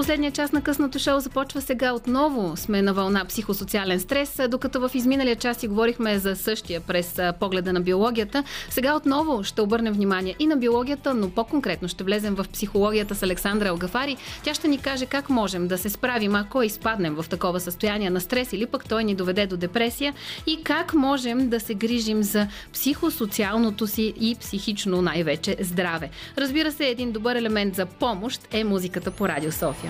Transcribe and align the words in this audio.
Последният 0.00 0.34
част 0.34 0.52
на 0.52 0.62
късното 0.62 0.98
шоу 0.98 1.20
започва 1.20 1.60
сега 1.60 1.92
отново. 1.92 2.56
Сме 2.56 2.82
на 2.82 2.94
вълна 2.94 3.24
психосоциален 3.24 4.00
стрес, 4.00 4.40
докато 4.48 4.80
в 4.80 4.90
изминалия 4.94 5.36
час 5.36 5.56
си 5.56 5.68
говорихме 5.68 6.18
за 6.18 6.36
същия 6.36 6.80
през 6.80 7.20
погледа 7.40 7.72
на 7.72 7.80
биологията. 7.80 8.44
Сега 8.70 8.96
отново 8.96 9.44
ще 9.44 9.60
обърнем 9.60 9.92
внимание 9.92 10.34
и 10.38 10.46
на 10.46 10.56
биологията, 10.56 11.14
но 11.14 11.30
по-конкретно 11.30 11.88
ще 11.88 12.04
влезем 12.04 12.34
в 12.34 12.46
психологията 12.52 13.14
с 13.14 13.22
Александра 13.22 13.68
Алгафари. 13.68 14.16
Тя 14.42 14.54
ще 14.54 14.68
ни 14.68 14.78
каже 14.78 15.06
как 15.06 15.30
можем 15.30 15.68
да 15.68 15.78
се 15.78 15.90
справим, 15.90 16.34
ако 16.34 16.62
изпаднем 16.62 17.14
в 17.14 17.28
такова 17.28 17.60
състояние 17.60 18.10
на 18.10 18.20
стрес 18.20 18.52
или 18.52 18.66
пък 18.66 18.88
той 18.88 19.04
ни 19.04 19.14
доведе 19.14 19.46
до 19.46 19.56
депресия 19.56 20.14
и 20.46 20.62
как 20.64 20.94
можем 20.94 21.48
да 21.48 21.60
се 21.60 21.74
грижим 21.74 22.22
за 22.22 22.46
психосоциалното 22.72 23.86
си 23.86 24.14
и 24.20 24.36
психично 24.40 25.02
най-вече 25.02 25.56
здраве. 25.60 26.10
Разбира 26.38 26.72
се, 26.72 26.86
един 26.86 27.12
добър 27.12 27.36
елемент 27.36 27.74
за 27.74 27.86
помощ 27.86 28.48
е 28.50 28.64
музиката 28.64 29.10
по 29.10 29.28
Радио 29.28 29.52
София. 29.52 29.89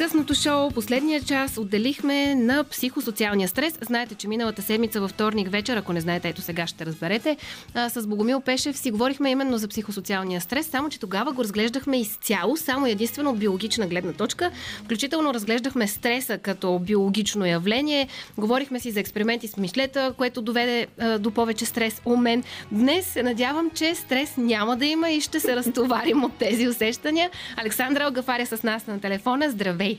Късното 0.00 0.34
шоу, 0.34 0.70
последния 0.70 1.20
час, 1.22 1.58
отделихме 1.58 2.34
на 2.34 2.64
психосоциалния 2.64 3.48
стрес. 3.48 3.78
Знаете, 3.80 4.14
че 4.14 4.28
миналата 4.28 4.62
седмица 4.62 5.00
във 5.00 5.10
вторник 5.10 5.50
вечер, 5.50 5.76
ако 5.76 5.92
не 5.92 6.00
знаете, 6.00 6.28
ето 6.28 6.42
сега 6.42 6.66
ще 6.66 6.86
разберете, 6.86 7.36
а, 7.74 7.88
с 7.88 8.06
Богомил 8.06 8.40
Пешев 8.40 8.78
си 8.78 8.90
говорихме 8.90 9.30
именно 9.30 9.58
за 9.58 9.68
психосоциалния 9.68 10.40
стрес, 10.40 10.66
само 10.66 10.88
че 10.88 11.00
тогава 11.00 11.32
го 11.32 11.42
разглеждахме 11.42 12.00
изцяло, 12.00 12.56
само 12.56 12.86
единствено 12.86 13.30
от 13.30 13.38
биологична 13.38 13.86
гледна 13.86 14.12
точка. 14.12 14.50
Включително 14.84 15.34
разглеждахме 15.34 15.88
стреса 15.88 16.38
като 16.38 16.78
биологично 16.78 17.46
явление. 17.46 18.08
Говорихме 18.38 18.80
си 18.80 18.90
за 18.90 19.00
експерименти 19.00 19.48
с 19.48 19.56
мишлета, 19.56 20.14
което 20.16 20.42
доведе 20.42 20.86
а, 20.98 21.18
до 21.18 21.30
повече 21.30 21.64
стрес 21.64 22.00
у 22.04 22.16
мен. 22.16 22.42
Днес 22.72 23.06
се 23.06 23.22
надявам, 23.22 23.70
че 23.74 23.94
стрес 23.94 24.36
няма 24.36 24.76
да 24.76 24.86
има 24.86 25.10
и 25.10 25.20
ще 25.20 25.40
се 25.40 25.56
разтоварим 25.56 26.24
от 26.24 26.32
тези 26.38 26.68
усещания. 26.68 27.30
Александра 27.56 28.04
Алгафаря 28.04 28.46
с 28.46 28.62
нас 28.62 28.86
на 28.86 29.00
телефона. 29.00 29.50
Здравей! 29.50 29.89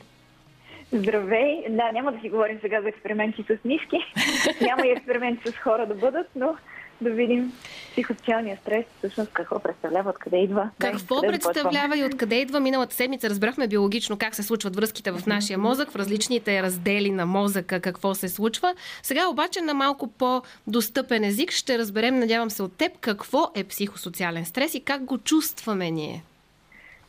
Здравей! 0.92 1.64
Да, 1.68 1.92
няма 1.92 2.12
да 2.12 2.20
си 2.20 2.28
говорим 2.28 2.58
сега 2.60 2.82
за 2.82 2.88
експерименти 2.88 3.42
с 3.42 3.64
мишки. 3.64 3.98
няма 4.60 4.86
и 4.86 4.90
експерименти 4.90 5.50
с 5.50 5.56
хора 5.56 5.86
да 5.86 5.94
бъдат, 5.94 6.26
но 6.36 6.56
да 7.02 7.10
видим 7.10 7.52
психосоциалния 7.90 8.56
стрес, 8.56 8.84
всъщност 8.98 9.32
какво 9.32 9.58
представлява, 9.58 10.10
откъде 10.10 10.36
идва. 10.36 10.70
Какво 10.78 11.20
да, 11.20 11.26
представлява 11.28 11.98
и 11.98 12.04
откъде 12.04 12.40
идва? 12.40 12.60
Миналата 12.60 12.94
седмица 12.94 13.30
разбрахме 13.30 13.68
биологично 13.68 14.18
как 14.18 14.34
се 14.34 14.42
случват 14.42 14.76
връзките 14.76 15.10
в 15.10 15.26
нашия 15.26 15.58
мозък, 15.58 15.90
в 15.90 15.96
различните 15.96 16.62
раздели 16.62 17.10
на 17.10 17.26
мозъка, 17.26 17.80
какво 17.80 18.14
се 18.14 18.28
случва. 18.28 18.74
Сега 19.02 19.28
обаче 19.28 19.60
на 19.60 19.74
малко 19.74 20.06
по-достъпен 20.06 21.24
език 21.24 21.50
ще 21.50 21.78
разберем, 21.78 22.18
надявам 22.18 22.50
се 22.50 22.62
от 22.62 22.76
теб, 22.76 22.98
какво 23.00 23.50
е 23.54 23.64
психосоциален 23.64 24.44
стрес 24.44 24.74
и 24.74 24.84
как 24.84 25.04
го 25.04 25.18
чувстваме 25.18 25.90
ние. 25.90 26.22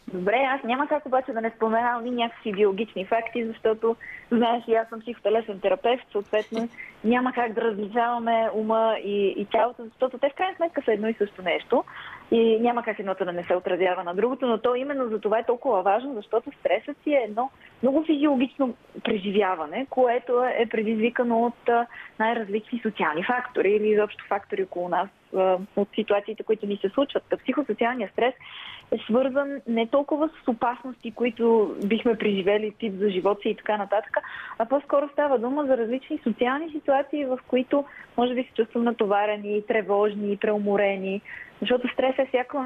Добре, 0.07 0.45
аз 0.49 0.63
няма 0.63 0.87
как 0.87 1.05
обаче 1.05 1.31
да 1.31 1.41
не 1.41 1.49
споменавам 1.49 2.05
и 2.05 2.11
някакви 2.11 2.51
биологични 2.51 3.05
факти, 3.05 3.45
защото 3.45 3.95
знаеш 4.31 4.63
и 4.67 4.75
аз 4.75 4.89
съм 4.89 4.99
психотелесен 4.99 5.59
терапевт, 5.59 6.03
съответно 6.11 6.69
няма 7.03 7.33
как 7.33 7.53
да 7.53 7.61
различаваме 7.61 8.49
ума 8.53 8.95
и, 9.03 9.27
и 9.37 9.45
тялото, 9.45 9.83
защото 9.83 10.17
те 10.17 10.29
в 10.29 10.33
крайна 10.33 10.55
сметка 10.55 10.81
са 10.85 10.93
едно 10.93 11.07
и 11.07 11.13
също 11.13 11.41
нещо 11.41 11.83
и 12.31 12.59
няма 12.59 12.83
как 12.83 12.99
едното 12.99 13.25
да 13.25 13.31
не 13.31 13.43
се 13.43 13.55
отразява 13.55 14.03
на 14.03 14.15
другото, 14.15 14.47
но 14.47 14.57
то 14.57 14.75
именно 14.75 15.07
за 15.07 15.19
това 15.19 15.39
е 15.39 15.45
толкова 15.45 15.81
важно, 15.81 16.13
защото 16.13 16.51
стресът 16.59 16.97
си 17.03 17.13
е 17.13 17.25
едно 17.27 17.49
много 17.83 18.03
физиологично 18.03 18.73
преживяване, 19.03 19.85
което 19.89 20.43
е 20.43 20.65
предизвикано 20.71 21.45
от 21.45 21.69
най-различни 22.19 22.79
социални 22.79 23.23
фактори 23.23 23.69
или 23.71 23.87
изобщо 23.87 24.25
фактори 24.27 24.63
около 24.63 24.89
нас, 24.89 25.09
от 25.75 25.89
ситуациите, 25.95 26.43
които 26.43 26.65
ни 26.65 26.77
се 26.77 26.89
случват. 26.89 27.23
Психосоциалният 27.43 28.11
стрес 28.11 28.33
е 28.93 28.97
свързан 28.97 29.61
не 29.67 29.87
толкова 29.87 30.29
с 30.29 30.47
опасности, 30.47 31.11
които 31.11 31.75
бихме 31.85 32.15
преживели 32.15 32.73
тип 32.79 32.93
за 32.93 33.09
живота 33.09 33.41
си 33.41 33.49
и 33.49 33.55
така 33.55 33.77
нататък, 33.77 34.17
а 34.59 34.65
по-скоро 34.65 35.09
става 35.13 35.39
дума 35.39 35.65
за 35.65 35.77
различни 35.77 36.19
социални 36.23 36.71
ситуации, 36.71 37.25
в 37.25 37.39
които 37.47 37.85
може 38.17 38.33
би 38.35 38.43
се 38.43 38.53
чувствам 38.53 38.83
натоварени, 38.83 39.65
тревожни, 39.67 40.37
преуморени, 40.37 41.21
защото 41.61 41.87
стрес 41.87 42.15
е 42.17 42.25
всяко 42.25 42.65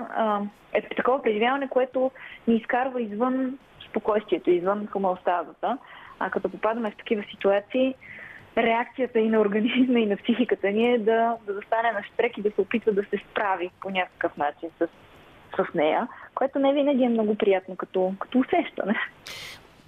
е 0.74 0.82
такова 0.96 1.22
преживяване, 1.22 1.68
което 1.68 2.12
ни 2.48 2.56
изкарва 2.56 3.02
извън 3.02 3.58
спокойствието, 3.90 4.52
извън 4.52 4.88
хомоостазата. 4.88 5.78
А 6.20 6.30
като 6.30 6.50
попадаме 6.50 6.92
в 6.92 6.98
такива 6.98 7.24
ситуации, 7.32 7.96
реакцията 8.58 9.20
и 9.20 9.30
на 9.30 9.40
организма, 9.40 10.00
и 10.00 10.06
на 10.06 10.18
психиката 10.18 10.72
ни 10.72 10.94
е 10.94 10.98
да, 10.98 11.36
да 11.48 11.54
застане 11.54 11.92
на 11.92 12.04
штрек 12.04 12.38
и 12.38 12.42
да 12.42 12.52
се 12.52 12.62
опитва 12.62 12.92
да 12.92 13.04
се 13.04 13.18
справи 13.32 13.70
по 13.82 13.90
някакъв 13.90 14.38
начин 14.38 14.70
с, 14.80 14.88
с 15.56 15.74
нея, 15.74 16.08
което 16.36 16.60
не 16.60 16.74
винаги 16.74 17.04
е 17.04 17.10
много 17.10 17.36
приятно 17.36 17.76
като, 17.76 18.14
като 18.20 18.40
усещане 18.40 18.96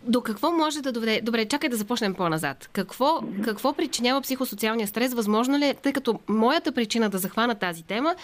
до 0.03 0.21
какво 0.21 0.51
може 0.51 0.81
да 0.81 0.91
доведе? 0.91 1.21
Добре, 1.23 1.45
чакай 1.45 1.69
да 1.69 1.75
започнем 1.75 2.13
по-назад. 2.13 2.69
Какво, 2.73 3.21
какво 3.43 3.73
причинява 3.73 4.21
психосоциалния 4.21 4.87
стрес? 4.87 5.13
Възможно 5.13 5.57
ли, 5.57 5.65
е, 5.65 5.73
тъй 5.73 5.93
като 5.93 6.19
моята 6.27 6.71
причина 6.71 7.09
да 7.09 7.17
захвана 7.17 7.55
тази 7.55 7.83
тема 7.83 8.15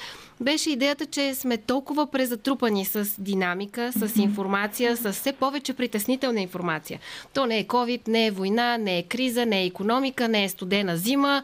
беше 0.42 0.72
идеята, 0.72 1.06
че 1.06 1.36
сме 1.36 1.58
толкова 1.58 2.12
презатрупани 2.12 2.86
с 2.86 3.10
динамика, 3.18 3.92
с 3.92 4.16
информация, 4.16 4.98
с 4.98 5.14
все 5.14 5.34
повече 5.34 5.74
притеснителна 5.74 6.42
информация. 6.42 7.00
То 7.34 7.46
не 7.46 7.60
е 7.60 7.64
COVID, 7.64 8.08
не 8.08 8.26
е 8.28 8.32
война, 8.32 8.78
не 8.78 8.98
е 8.98 9.04
криза, 9.04 9.46
не 9.46 9.62
е 9.62 9.66
економика, 9.66 10.28
не 10.28 10.44
е 10.44 10.50
студена 10.50 10.98
зима. 10.98 11.44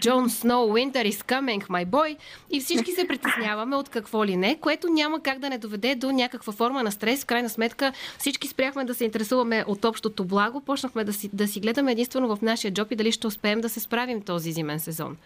Джон 0.00 0.30
Сноу, 0.30 0.72
Winter 0.72 1.10
is 1.10 1.24
coming, 1.24 1.68
my 1.68 1.86
boy. 1.86 2.16
И 2.50 2.60
всички 2.60 2.92
се 2.92 3.06
притесняваме 3.06 3.76
от 3.76 3.88
какво 3.88 4.24
ли 4.24 4.36
не, 4.36 4.58
което 4.60 4.88
няма 4.88 5.20
как 5.20 5.38
да 5.38 5.48
не 5.48 5.58
доведе 5.58 5.94
до 5.94 6.12
някаква 6.12 6.52
форма 6.52 6.82
на 6.82 6.92
стрес. 6.92 7.22
В 7.22 7.26
крайна 7.26 7.48
сметка 7.48 7.92
всички 8.18 8.48
спряхме 8.48 8.84
да 8.84 8.94
се 8.94 9.04
интересуваме 9.04 9.37
интересуваме 9.38 9.64
от 9.66 9.84
общото 9.84 10.24
благо, 10.24 10.60
почнахме 10.60 11.04
да 11.04 11.12
си, 11.12 11.30
да 11.32 11.46
си 11.46 11.60
гледаме 11.60 11.92
единствено 11.92 12.36
в 12.36 12.42
нашия 12.42 12.72
джоб 12.72 12.92
и 12.92 12.96
дали 12.96 13.12
ще 13.12 13.26
успеем 13.26 13.60
да 13.60 13.68
се 13.68 13.80
справим 13.80 14.22
този 14.22 14.52
зимен 14.52 14.78
сезон. 14.78 15.16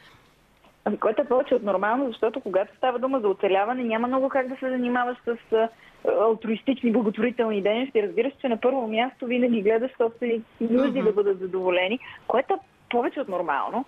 Ами, 0.85 0.99
което 0.99 1.23
е 1.23 1.29
повече 1.29 1.55
от 1.55 1.63
нормално, 1.63 2.07
защото 2.07 2.41
когато 2.41 2.77
става 2.77 2.99
дума 2.99 3.21
за 3.21 3.29
оцеляване, 3.29 3.85
няма 3.85 4.09
много 4.09 4.29
как 4.29 4.49
да 4.49 4.57
се 4.57 4.71
занимаваш 4.71 5.17
с 5.25 5.69
алтруистични 6.05 6.93
благотворителни 6.93 7.63
дейности. 7.63 8.03
Разбира 8.03 8.31
се, 8.31 8.37
че 8.41 8.49
на 8.49 8.57
първо 8.57 8.89
място 8.89 9.27
винаги 9.27 9.63
гледаш 9.63 9.91
собствените 9.97 10.47
си 10.59 10.73
нужди 10.73 10.99
uh-huh. 10.99 11.05
да 11.05 11.13
бъдат 11.13 11.39
задоволени, 11.39 11.99
което 12.27 12.55
е 12.55 12.57
повече 12.91 13.21
от 13.21 13.29
нормално. 13.29 13.85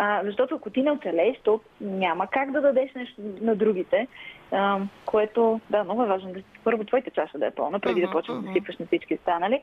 А, 0.00 0.20
защото 0.24 0.54
ако 0.54 0.70
ти 0.70 0.82
не 0.82 0.90
оцелееш, 0.90 1.36
то 1.44 1.60
няма 1.80 2.26
как 2.26 2.50
да 2.50 2.60
дадеш 2.60 2.94
нещо 2.94 3.20
на 3.40 3.56
другите, 3.56 4.08
а, 4.52 4.80
което, 5.06 5.60
да, 5.70 5.84
много 5.84 6.02
е 6.02 6.06
важно 6.06 6.32
да 6.32 6.40
първо 6.64 6.84
твоите 6.84 7.10
чаша 7.10 7.38
да 7.38 7.46
е 7.46 7.50
пълна, 7.50 7.80
преди 7.80 8.00
uh-huh, 8.00 8.06
да 8.06 8.12
почнеш 8.12 8.38
uh-huh. 8.38 8.46
да 8.46 8.52
сипваш 8.52 8.76
на 8.78 8.86
всички 8.86 9.14
останали. 9.14 9.60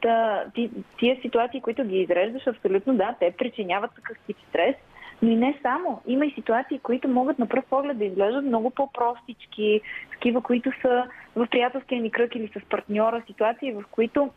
Та, 0.00 0.44
ти, 0.54 0.70
тия 0.98 1.20
ситуации, 1.22 1.60
които 1.60 1.84
ги 1.84 1.96
изреждаш, 1.96 2.46
абсолютно 2.46 2.94
да, 2.94 3.14
те 3.20 3.34
причиняват 3.38 3.94
такъв 3.94 4.16
тип 4.26 4.36
стрес, 4.48 4.76
но 5.22 5.30
и 5.30 5.36
не 5.36 5.58
само. 5.62 6.02
Има 6.06 6.26
и 6.26 6.34
ситуации, 6.34 6.78
които 6.78 7.08
могат 7.08 7.38
на 7.38 7.46
пръв 7.46 7.64
поглед 7.70 7.98
да 7.98 8.04
изглеждат 8.04 8.44
много 8.44 8.70
по-простички, 8.70 9.80
такива, 10.10 10.42
които 10.42 10.70
са 10.82 11.04
в 11.36 11.46
приятелския 11.50 12.02
ни 12.02 12.10
кръг 12.10 12.34
или 12.34 12.48
с 12.48 12.68
партньора, 12.68 13.22
ситуации, 13.26 13.72
в 13.72 13.84
които 13.90 14.30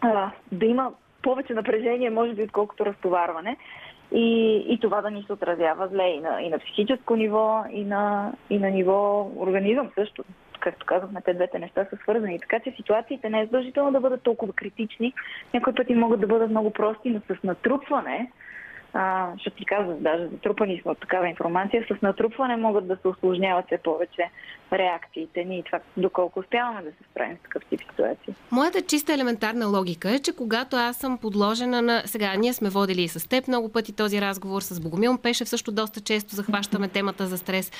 а, 0.00 0.30
да 0.52 0.66
има 0.66 0.92
повече 1.22 1.54
напрежение, 1.54 2.10
може 2.10 2.34
би, 2.34 2.42
отколкото 2.42 2.86
разтоварване 2.86 3.56
и, 4.12 4.56
и 4.68 4.78
това 4.80 5.00
да 5.02 5.10
ни 5.10 5.22
се 5.22 5.32
отразява 5.32 5.88
зле 5.88 6.08
и 6.08 6.20
на, 6.20 6.42
и 6.42 6.48
на 6.48 6.58
психическо 6.58 7.16
ниво, 7.16 7.64
и 7.70 7.84
на, 7.84 8.32
и 8.50 8.58
на 8.58 8.70
ниво 8.70 9.30
организъм 9.36 9.90
също. 9.94 10.24
Както 10.60 10.86
казахме, 10.86 11.20
те 11.20 11.34
двете 11.34 11.58
неща 11.58 11.86
са 11.90 11.96
свързани. 11.96 12.40
Така 12.40 12.60
че 12.60 12.70
ситуациите 12.76 13.30
не 13.30 13.40
е 13.40 13.44
задължително 13.44 13.92
да 13.92 14.00
бъдат 14.00 14.22
толкова 14.22 14.52
критични. 14.52 15.12
Някои 15.54 15.74
пъти 15.74 15.94
могат 15.94 16.20
да 16.20 16.26
бъдат 16.26 16.50
много 16.50 16.70
прости, 16.70 17.10
но 17.10 17.20
с 17.20 17.42
натрупване 17.42 18.30
а, 18.98 19.32
ще 19.38 19.50
ти 19.50 19.64
казвам, 19.64 19.96
даже 20.00 20.26
затрупани 20.26 20.80
сме 20.82 20.90
от 20.90 21.00
такава 21.00 21.28
информация, 21.28 21.86
с 21.90 22.02
натрупване 22.02 22.56
могат 22.56 22.88
да 22.88 22.96
се 22.96 23.08
осложняват 23.08 23.66
все 23.66 23.78
повече 23.78 24.30
реакциите 24.72 25.44
ни 25.44 25.58
и 25.58 25.62
това 25.62 25.78
доколко 25.96 26.40
успяваме 26.40 26.82
да 26.82 26.90
се 26.90 27.10
справим 27.10 27.36
с 27.36 27.42
такъв 27.42 27.62
тип 27.70 27.80
ситуации. 27.90 28.34
Моята 28.50 28.82
чиста 28.82 29.14
елементарна 29.14 29.66
логика 29.66 30.10
е, 30.10 30.18
че 30.18 30.36
когато 30.36 30.76
аз 30.76 30.96
съм 30.96 31.18
подложена 31.18 31.82
на... 31.82 32.02
Сега, 32.04 32.34
ние 32.34 32.52
сме 32.52 32.70
водили 32.70 33.02
и 33.02 33.08
с 33.08 33.28
теб 33.28 33.48
много 33.48 33.72
пъти 33.72 33.92
този 33.92 34.20
разговор, 34.20 34.60
с 34.62 34.80
Богомил 34.80 35.18
Пешев 35.18 35.48
също 35.48 35.72
доста 35.72 36.00
често 36.00 36.34
захващаме 36.34 36.88
темата 36.88 37.26
за 37.26 37.38
стрес. 37.38 37.72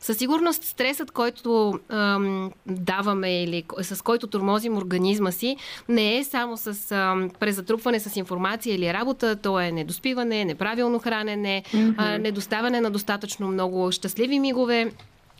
Със 0.00 0.18
сигурност 0.18 0.64
стресът, 0.64 1.10
който 1.10 1.80
ам, 1.88 2.52
даваме 2.66 3.42
или 3.42 3.64
с 3.82 4.04
който 4.04 4.26
тормозим 4.26 4.76
организма 4.76 5.32
си, 5.32 5.56
не 5.88 6.18
е 6.18 6.24
само 6.24 6.56
с 6.56 6.92
ам, 6.92 7.30
презатрупване 7.40 8.00
с 8.00 8.16
информация 8.16 8.74
или 8.74 8.92
работа, 8.92 9.36
то 9.36 9.60
е 9.60 9.72
недоспиване, 9.72 10.44
неправилно 10.44 10.98
хранене, 10.98 11.62
mm-hmm. 11.66 11.94
а, 11.96 12.18
недоставяне 12.18 12.80
на 12.80 12.90
достатъчно 12.90 13.48
много 13.48 13.92
щастливи 13.92 14.40
мигове 14.40 14.92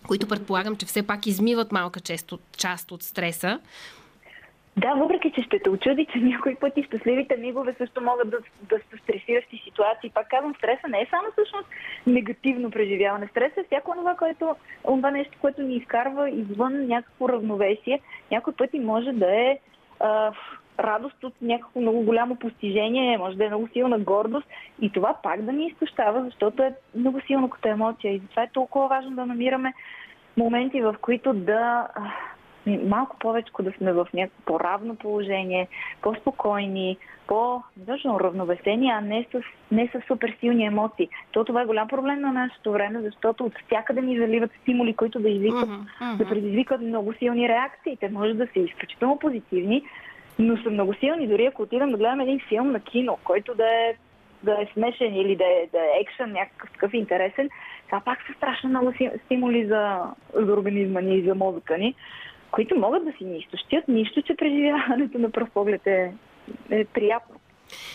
които 0.07 0.27
предполагам, 0.27 0.77
че 0.77 0.87
все 0.87 1.03
пак 1.03 1.27
измиват 1.27 1.73
малка 1.73 2.01
част 2.01 2.33
от, 2.33 2.41
част 2.57 2.93
от 2.93 3.03
стреса. 3.03 3.61
Да, 4.79 4.95
въпреки 4.95 5.31
че 5.31 5.43
ще 5.43 5.59
те 5.59 5.71
очуди, 5.71 6.07
че 6.13 6.19
някои 6.19 6.55
пъти 6.55 6.83
щастливите 6.83 7.37
мигове 7.37 7.75
също 7.79 8.01
могат 8.01 8.31
да, 8.31 8.39
да 8.63 8.77
са 8.79 8.99
стресиращи 9.03 9.63
ситуации. 9.65 10.11
Пак 10.15 10.29
казвам, 10.29 10.55
стреса 10.55 10.89
не 10.89 11.01
е 11.01 11.07
само 11.11 11.33
всъщност 11.33 11.69
негативно 12.07 12.71
преживяване. 12.71 13.29
Стреса 13.31 13.61
е 13.61 13.65
всяко 13.65 13.93
това, 13.93 14.15
което, 14.15 14.57
това 14.85 15.11
нещо, 15.11 15.39
което 15.41 15.63
ни 15.63 15.77
изкарва 15.77 16.31
извън 16.31 16.87
някакво 16.87 17.29
равновесие. 17.29 18.01
Някой 18.31 18.53
пъти 18.53 18.79
може 18.79 19.13
да 19.13 19.35
е 19.35 19.59
а, 20.01 20.33
радост 20.79 21.25
от 21.25 21.35
някакво 21.43 21.81
много 21.81 22.03
голямо 22.03 22.37
постижение, 22.37 23.19
може 23.19 23.37
да 23.37 23.45
е 23.45 23.49
много 23.49 23.69
силна 23.73 23.99
гордост 23.99 24.47
и 24.81 24.93
това 24.93 25.15
пак 25.23 25.43
да 25.43 25.53
ни 25.53 25.67
изтощава, 25.67 26.25
защото 26.25 26.63
е 26.63 26.75
много 26.95 27.21
силно 27.21 27.51
като 27.51 27.69
емоция. 27.69 28.15
И 28.15 28.19
затова 28.19 28.43
е 28.43 28.53
толкова 28.53 28.89
важно 28.89 29.11
да 29.11 29.27
намираме 29.27 29.73
моменти, 30.37 30.81
в 30.81 30.95
които 31.01 31.33
да 31.33 31.89
малко 32.77 33.17
повече 33.19 33.53
да 33.61 33.73
сме 33.73 33.93
в 33.93 34.09
някакво 34.15 34.43
по-равно 34.45 34.97
положение, 34.97 35.69
по-спокойни, 36.03 36.99
по 37.29 37.63
точно 37.87 38.21
равновесени, 38.21 38.91
а 38.91 39.01
не 39.01 39.27
с, 39.33 39.41
не 39.73 39.89
с 39.89 40.07
супер 40.07 40.37
силни 40.41 40.65
емоции. 40.65 41.09
То 41.33 41.45
това 41.45 41.63
е 41.63 41.67
голям 41.67 41.89
проблем 41.89 42.21
на 42.21 42.33
нашето 42.33 42.73
време, 42.73 43.01
защото 43.01 43.45
от 43.45 43.53
всякъде 43.67 44.01
ни 44.01 44.19
заливат 44.19 44.51
стимули, 44.63 44.95
които 44.95 45.21
да 45.21 45.29
извикат, 45.29 45.69
uh-huh, 45.69 45.85
uh-huh. 46.01 46.17
да 46.17 46.29
предизвикат 46.29 46.81
много 46.81 47.13
силни 47.13 47.49
реакции. 47.49 47.97
Те 47.97 48.09
може 48.09 48.35
да 48.35 48.47
са 48.47 48.59
изключително 48.59 49.19
позитивни, 49.19 49.83
но 50.39 50.57
са 50.57 50.71
много 50.71 50.95
силни. 50.95 51.29
Дори 51.29 51.47
ако 51.47 51.63
отидем 51.63 51.91
да 51.91 51.97
гледаме 51.97 52.23
един 52.23 52.41
филм 52.49 52.71
на 52.73 52.81
кино, 52.81 53.19
който 53.25 53.55
да 53.55 53.67
е, 53.67 53.95
да 54.43 54.53
е 54.53 54.69
смешен 54.73 55.15
или 55.15 55.37
да 55.37 55.45
е, 55.45 55.69
да 55.73 55.79
е 55.79 56.01
екшен, 56.01 56.33
някакъв 56.33 56.71
такъв 56.71 56.95
интересен, 56.95 57.51
това 57.87 58.01
пак 58.01 58.19
са 58.27 58.33
страшно 58.33 58.69
много 58.69 58.93
стимули 59.25 59.67
за, 59.67 60.01
за 60.35 60.53
организма 60.53 61.01
ни 61.01 61.17
и 61.19 61.23
за 61.23 61.35
мозъка 61.35 61.79
ни 61.79 61.95
които 62.51 62.77
могат 62.77 63.05
да 63.05 63.13
си 63.13 63.25
ни 63.25 63.39
изтощят, 63.39 63.89
нищо, 63.89 64.23
че 64.23 64.37
преживяването 64.37 65.19
на 65.19 65.31
пръв 65.31 65.51
поглед 65.51 65.87
е, 65.87 66.13
е 66.71 66.85
приятно. 66.85 67.35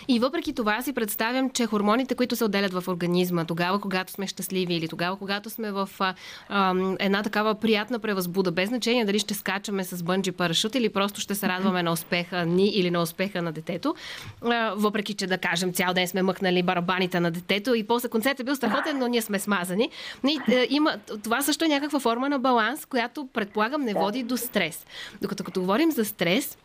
И 0.08 0.20
въпреки 0.20 0.54
това 0.54 0.82
си 0.82 0.94
представям, 0.94 1.50
че 1.50 1.66
хормоните, 1.66 2.16
които 2.16 2.36
се 2.36 2.46
отделят 2.46 2.74
в 2.74 2.84
организма, 2.88 3.46
тогава, 3.46 3.80
когато 3.80 4.12
сме 4.12 4.28
щастливи 4.28 4.74
или 4.74 4.88
тогава, 4.88 5.18
когато 5.18 5.50
сме 5.50 5.72
в 5.72 5.90
а, 6.00 6.14
а, 6.50 6.96
една 7.00 7.24
такава 7.24 7.56
приятна 7.56 8.00
превъзбуда, 8.00 8.52
без 8.52 8.70
значение 8.70 9.06
дали 9.06 9.20
ще 9.20 9.34
скачаме 9.34 9.84
с 9.84 10.04
бънджи 10.04 10.32
парашут 10.32 10.76
или 10.76 10.90
просто 10.90 11.22
ще 11.22 11.36
се 11.36 11.48
радваме 11.48 11.84
на 11.84 11.92
успеха 11.92 12.46
ни 12.46 12.68
или 12.68 12.92
на 12.92 13.02
успеха 13.02 13.42
на 13.42 13.52
детето, 13.52 13.96
а, 14.42 14.74
въпреки 14.76 15.14
че 15.14 15.28
да 15.28 15.38
кажем 15.38 15.74
цял 15.74 15.94
ден 15.94 16.08
сме 16.08 16.22
мъкнали 16.22 16.64
барабаните 16.64 17.20
на 17.20 17.32
детето 17.32 17.76
и 17.76 17.84
после 17.84 18.10
концертът 18.10 18.40
е 18.40 18.44
бил 18.44 18.56
страхотен, 18.56 18.98
но 19.00 19.08
ние 19.08 19.22
сме 19.22 19.40
смазани. 19.40 19.90
И, 20.28 20.54
е, 20.54 20.68
има, 20.70 20.98
това 21.24 21.42
също 21.42 21.66
е 21.66 21.68
някаква 21.68 22.00
форма 22.00 22.30
на 22.30 22.40
баланс, 22.40 22.86
която 22.86 23.28
предполагам 23.34 23.82
не 23.82 23.94
води 23.94 24.24
до 24.24 24.38
стрес. 24.38 24.86
Докато 25.22 25.44
като 25.44 25.60
говорим 25.62 25.92
за 25.92 26.06
стрес, 26.06 26.58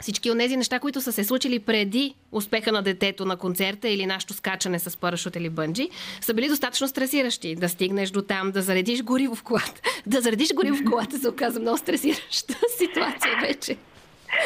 всички 0.00 0.30
от 0.30 0.38
тези 0.38 0.56
неща, 0.56 0.78
които 0.78 1.00
са 1.00 1.12
се 1.12 1.24
случили 1.24 1.58
преди 1.58 2.14
успеха 2.32 2.72
на 2.72 2.82
детето 2.82 3.24
на 3.24 3.36
концерта 3.36 3.88
или 3.88 4.06
нашето 4.06 4.34
скачане 4.34 4.78
с 4.78 4.96
парашут 4.96 5.36
или 5.36 5.50
бънджи, 5.50 5.88
са 6.20 6.34
били 6.34 6.48
достатъчно 6.48 6.88
стресиращи. 6.88 7.54
Да 7.54 7.68
стигнеш 7.68 8.10
до 8.10 8.22
там, 8.22 8.50
да 8.50 8.62
заредиш 8.62 9.02
гориво 9.02 9.34
в 9.34 9.42
колата. 9.42 9.80
Да 10.06 10.20
заредиш 10.20 10.54
гориво 10.54 10.76
в 10.76 10.84
колата 10.90 11.18
се 11.18 11.28
оказа 11.28 11.60
много 11.60 11.78
стресираща 11.78 12.54
ситуация 12.78 13.32
вече. 13.40 13.76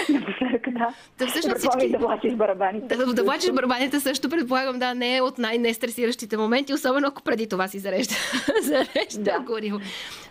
Напоследък, 0.08 0.62
да. 0.70 0.94
Да, 1.18 1.26
всъщност 1.26 1.58
всички... 1.58 1.88
да 1.90 1.98
влачиш 1.98 2.34
барабаните. 2.34 2.96
Да, 2.96 3.14
да 3.14 3.22
влачиш 3.22 3.50
барабаните 3.50 4.00
също 4.00 4.28
предполагам, 4.28 4.78
да, 4.78 4.94
не 4.94 5.16
е 5.16 5.20
от 5.20 5.38
най-нестресиращите 5.38 6.36
моменти, 6.36 6.74
особено 6.74 7.08
ако 7.08 7.22
преди 7.22 7.48
това 7.48 7.68
си 7.68 7.78
зарежда, 7.78 8.14
зарежда 8.62 9.22
да. 9.22 9.40
гориво. 9.40 9.80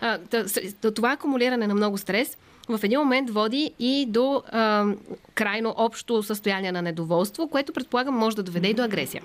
А, 0.02 0.20
това 0.96 1.12
акумулиране 1.12 1.68
на 1.68 1.76
много 1.76 1.98
стрес 1.98 2.38
в 2.78 2.84
един 2.84 3.00
момент 3.00 3.30
води 3.30 3.72
и 3.80 4.06
до 4.10 4.44
а, 4.52 4.86
крайно 5.36 5.74
общо 5.78 6.24
състояние 6.24 6.72
на 6.72 6.82
недоволство, 6.82 7.50
което 7.50 7.74
предполагам 7.74 8.16
може 8.16 8.36
да 8.36 8.44
доведе 8.44 8.68
и 8.68 8.74
до 8.74 8.84
агресия. 8.84 9.22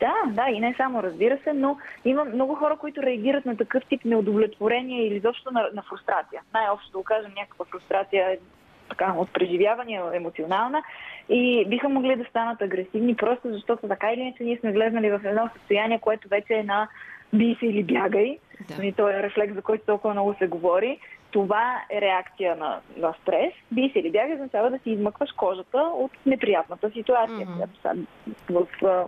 Да, 0.00 0.14
да, 0.26 0.50
и 0.50 0.60
не 0.60 0.74
само, 0.76 1.02
разбира 1.02 1.38
се, 1.44 1.52
но 1.52 1.76
има 2.04 2.24
много 2.24 2.54
хора, 2.54 2.76
които 2.76 3.02
реагират 3.02 3.46
на 3.46 3.56
такъв 3.56 3.82
тип 3.88 4.04
неудовлетворение 4.04 5.06
или 5.06 5.14
изобщо 5.14 5.50
на, 5.52 5.68
на 5.74 5.82
фрустрация. 5.82 6.42
Най-общо 6.54 6.98
да 6.98 7.04
кажем 7.04 7.32
някаква 7.36 7.64
фрустрация 7.64 8.38
така, 8.88 9.14
от 9.18 9.32
преживявания, 9.32 10.02
емоционална, 10.14 10.82
и 11.28 11.64
биха 11.68 11.88
могли 11.88 12.16
да 12.16 12.24
станат 12.24 12.62
агресивни, 12.62 13.16
просто 13.16 13.52
защото 13.52 13.88
така 13.88 14.12
или 14.12 14.20
иначе 14.20 14.44
ние 14.44 14.58
сме 14.58 14.72
влезнали 14.72 15.10
в 15.10 15.20
едно 15.24 15.50
състояние, 15.56 15.98
което 15.98 16.28
вече 16.28 16.54
е 16.54 16.62
на 16.62 16.88
би 17.32 17.56
се 17.60 17.66
или 17.66 17.82
бягай. 17.82 18.38
Да. 18.76 18.86
И 18.86 18.92
той 18.92 19.14
е 19.14 19.22
рефлекс, 19.22 19.54
за 19.54 19.62
който 19.62 19.86
толкова 19.86 20.14
много 20.14 20.34
се 20.38 20.46
говори 20.46 20.98
това 21.30 21.82
е 21.90 22.00
реакция 22.00 22.56
на, 22.56 22.80
на 22.96 23.14
стрес. 23.22 23.52
Би 23.72 23.90
се 23.92 23.98
или 23.98 24.10
бяга, 24.10 24.34
означава 24.34 24.70
да 24.70 24.78
си 24.78 24.90
измъкваш 24.90 25.32
кожата 25.32 25.78
от 25.78 26.10
неприятната 26.26 26.90
ситуация, 26.90 27.46
mm-hmm. 27.46 27.68
която 27.80 28.06
в, 28.50 28.66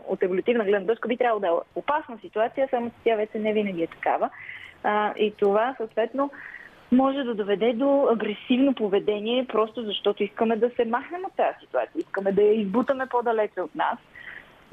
от 0.09 0.23
еволютивна 0.23 0.65
гледна 0.65 0.87
точка 0.87 1.09
би 1.09 1.17
трябвало 1.17 1.41
да 1.41 1.47
е 1.47 1.79
опасна 1.79 2.19
ситуация, 2.21 2.69
само 2.71 2.91
че 2.91 2.97
тя 3.05 3.17
вече 3.17 3.39
не 3.39 3.53
винаги 3.53 3.83
е 3.83 3.87
такава. 3.87 4.31
А, 4.85 5.15
и 5.17 5.35
това, 5.39 5.75
съответно, 5.77 6.31
може 6.93 7.23
да 7.23 7.35
доведе 7.35 7.73
до 7.73 8.09
агресивно 8.13 8.75
поведение, 8.75 9.47
просто 9.47 9.83
защото 9.83 10.23
искаме 10.23 10.57
да 10.57 10.71
се 10.71 10.85
махнем 10.85 11.25
от 11.25 11.37
тази 11.37 11.59
ситуация, 11.61 12.01
искаме 12.01 12.33
да 12.33 12.43
я 12.43 12.61
избутаме 12.61 13.07
по-далече 13.07 13.61
от 13.61 13.75
нас. 13.75 13.99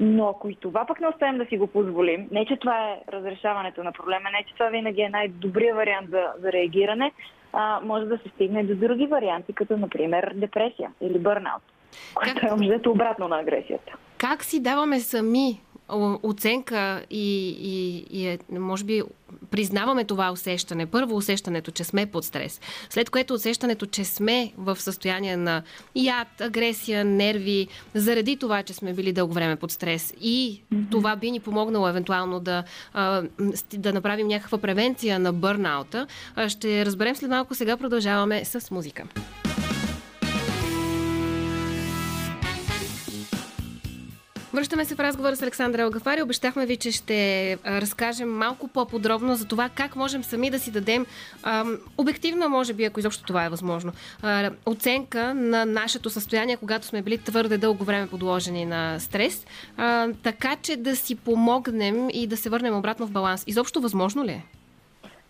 Но 0.00 0.28
ако 0.28 0.48
и 0.48 0.54
това 0.54 0.84
пък 0.86 1.00
не 1.00 1.08
успеем 1.08 1.38
да 1.38 1.46
си 1.46 1.58
го 1.58 1.66
позволим, 1.66 2.28
не 2.30 2.46
че 2.46 2.56
това 2.56 2.90
е 2.90 3.00
разрешаването 3.12 3.84
на 3.84 3.92
проблема, 3.92 4.30
не 4.32 4.44
че 4.48 4.54
това 4.54 4.68
винаги 4.68 5.02
е 5.02 5.08
най-добрият 5.08 5.76
вариант 5.76 6.10
за, 6.10 6.22
за 6.40 6.52
реагиране, 6.52 7.12
а, 7.56 7.80
може 7.82 8.06
да 8.06 8.18
се 8.18 8.28
стигне 8.28 8.64
до 8.64 8.74
други 8.76 9.06
варианти, 9.06 9.52
като 9.52 9.76
например 9.76 10.32
депресия 10.34 10.90
или 11.00 11.18
бърнаут, 11.18 11.62
което 12.14 12.40
как... 12.40 12.50
е 12.50 12.52
обзето 12.52 12.90
обратно 12.90 13.28
на 13.28 13.38
агресията. 13.38 13.92
Как 14.18 14.44
си 14.44 14.62
даваме 14.62 15.00
сами 15.00 15.60
оценка 16.22 17.04
и, 17.10 17.48
и, 17.48 18.06
и 18.10 18.26
е, 18.26 18.38
може 18.50 18.84
би 18.84 19.02
признаваме 19.50 20.04
това 20.04 20.30
усещане. 20.30 20.86
Първо 20.86 21.16
усещането, 21.16 21.70
че 21.70 21.84
сме 21.84 22.06
под 22.06 22.24
стрес. 22.24 22.60
След 22.90 23.10
което 23.10 23.34
усещането, 23.34 23.86
че 23.86 24.04
сме 24.04 24.52
в 24.58 24.76
състояние 24.80 25.36
на 25.36 25.62
яд, 25.94 26.40
агресия, 26.40 27.04
нерви, 27.04 27.68
заради 27.94 28.36
това, 28.36 28.62
че 28.62 28.72
сме 28.72 28.92
били 28.92 29.12
дълго 29.12 29.32
време 29.32 29.56
под 29.56 29.70
стрес. 29.70 30.14
И 30.20 30.62
mm-hmm. 30.72 30.90
това 30.90 31.16
би 31.16 31.30
ни 31.30 31.40
помогнало 31.40 31.88
евентуално 31.88 32.40
да, 32.40 32.64
да 33.72 33.92
направим 33.92 34.26
някаква 34.26 34.58
превенция 34.58 35.18
на 35.18 35.32
бърнаута. 35.32 36.06
Ще 36.48 36.86
разберем 36.86 37.16
след 37.16 37.30
малко. 37.30 37.54
Сега 37.54 37.76
продължаваме 37.76 38.44
с 38.44 38.70
музика. 38.70 39.04
Връщаме 44.54 44.84
се 44.84 44.94
в 44.94 45.00
разговора 45.00 45.36
с 45.36 45.42
Александра 45.42 45.82
Алгафари. 45.82 46.22
Обещахме 46.22 46.66
ви, 46.66 46.76
че 46.76 46.92
ще 46.92 47.58
разкажем 47.66 48.36
малко 48.36 48.68
по-подробно 48.68 49.36
за 49.36 49.44
това 49.44 49.68
как 49.68 49.96
можем 49.96 50.24
сами 50.24 50.50
да 50.50 50.58
си 50.58 50.70
дадем 50.70 51.06
ам, 51.42 51.78
обективно, 51.98 52.48
може 52.48 52.72
би, 52.72 52.84
ако 52.84 53.00
изобщо 53.00 53.24
това 53.24 53.44
е 53.44 53.48
възможно, 53.48 53.92
а, 54.22 54.50
оценка 54.66 55.34
на 55.34 55.64
нашето 55.64 56.10
състояние, 56.10 56.56
когато 56.56 56.86
сме 56.86 57.02
били 57.02 57.18
твърде 57.18 57.58
дълго 57.58 57.84
време 57.84 58.06
подложени 58.06 58.64
на 58.64 58.98
стрес, 59.00 59.46
а, 59.76 60.08
така 60.22 60.56
че 60.62 60.76
да 60.76 60.96
си 60.96 61.14
помогнем 61.14 62.08
и 62.12 62.26
да 62.26 62.36
се 62.36 62.50
върнем 62.50 62.76
обратно 62.76 63.06
в 63.06 63.10
баланс. 63.10 63.44
Изобщо 63.46 63.80
възможно 63.80 64.24
ли 64.24 64.30
е? 64.30 64.44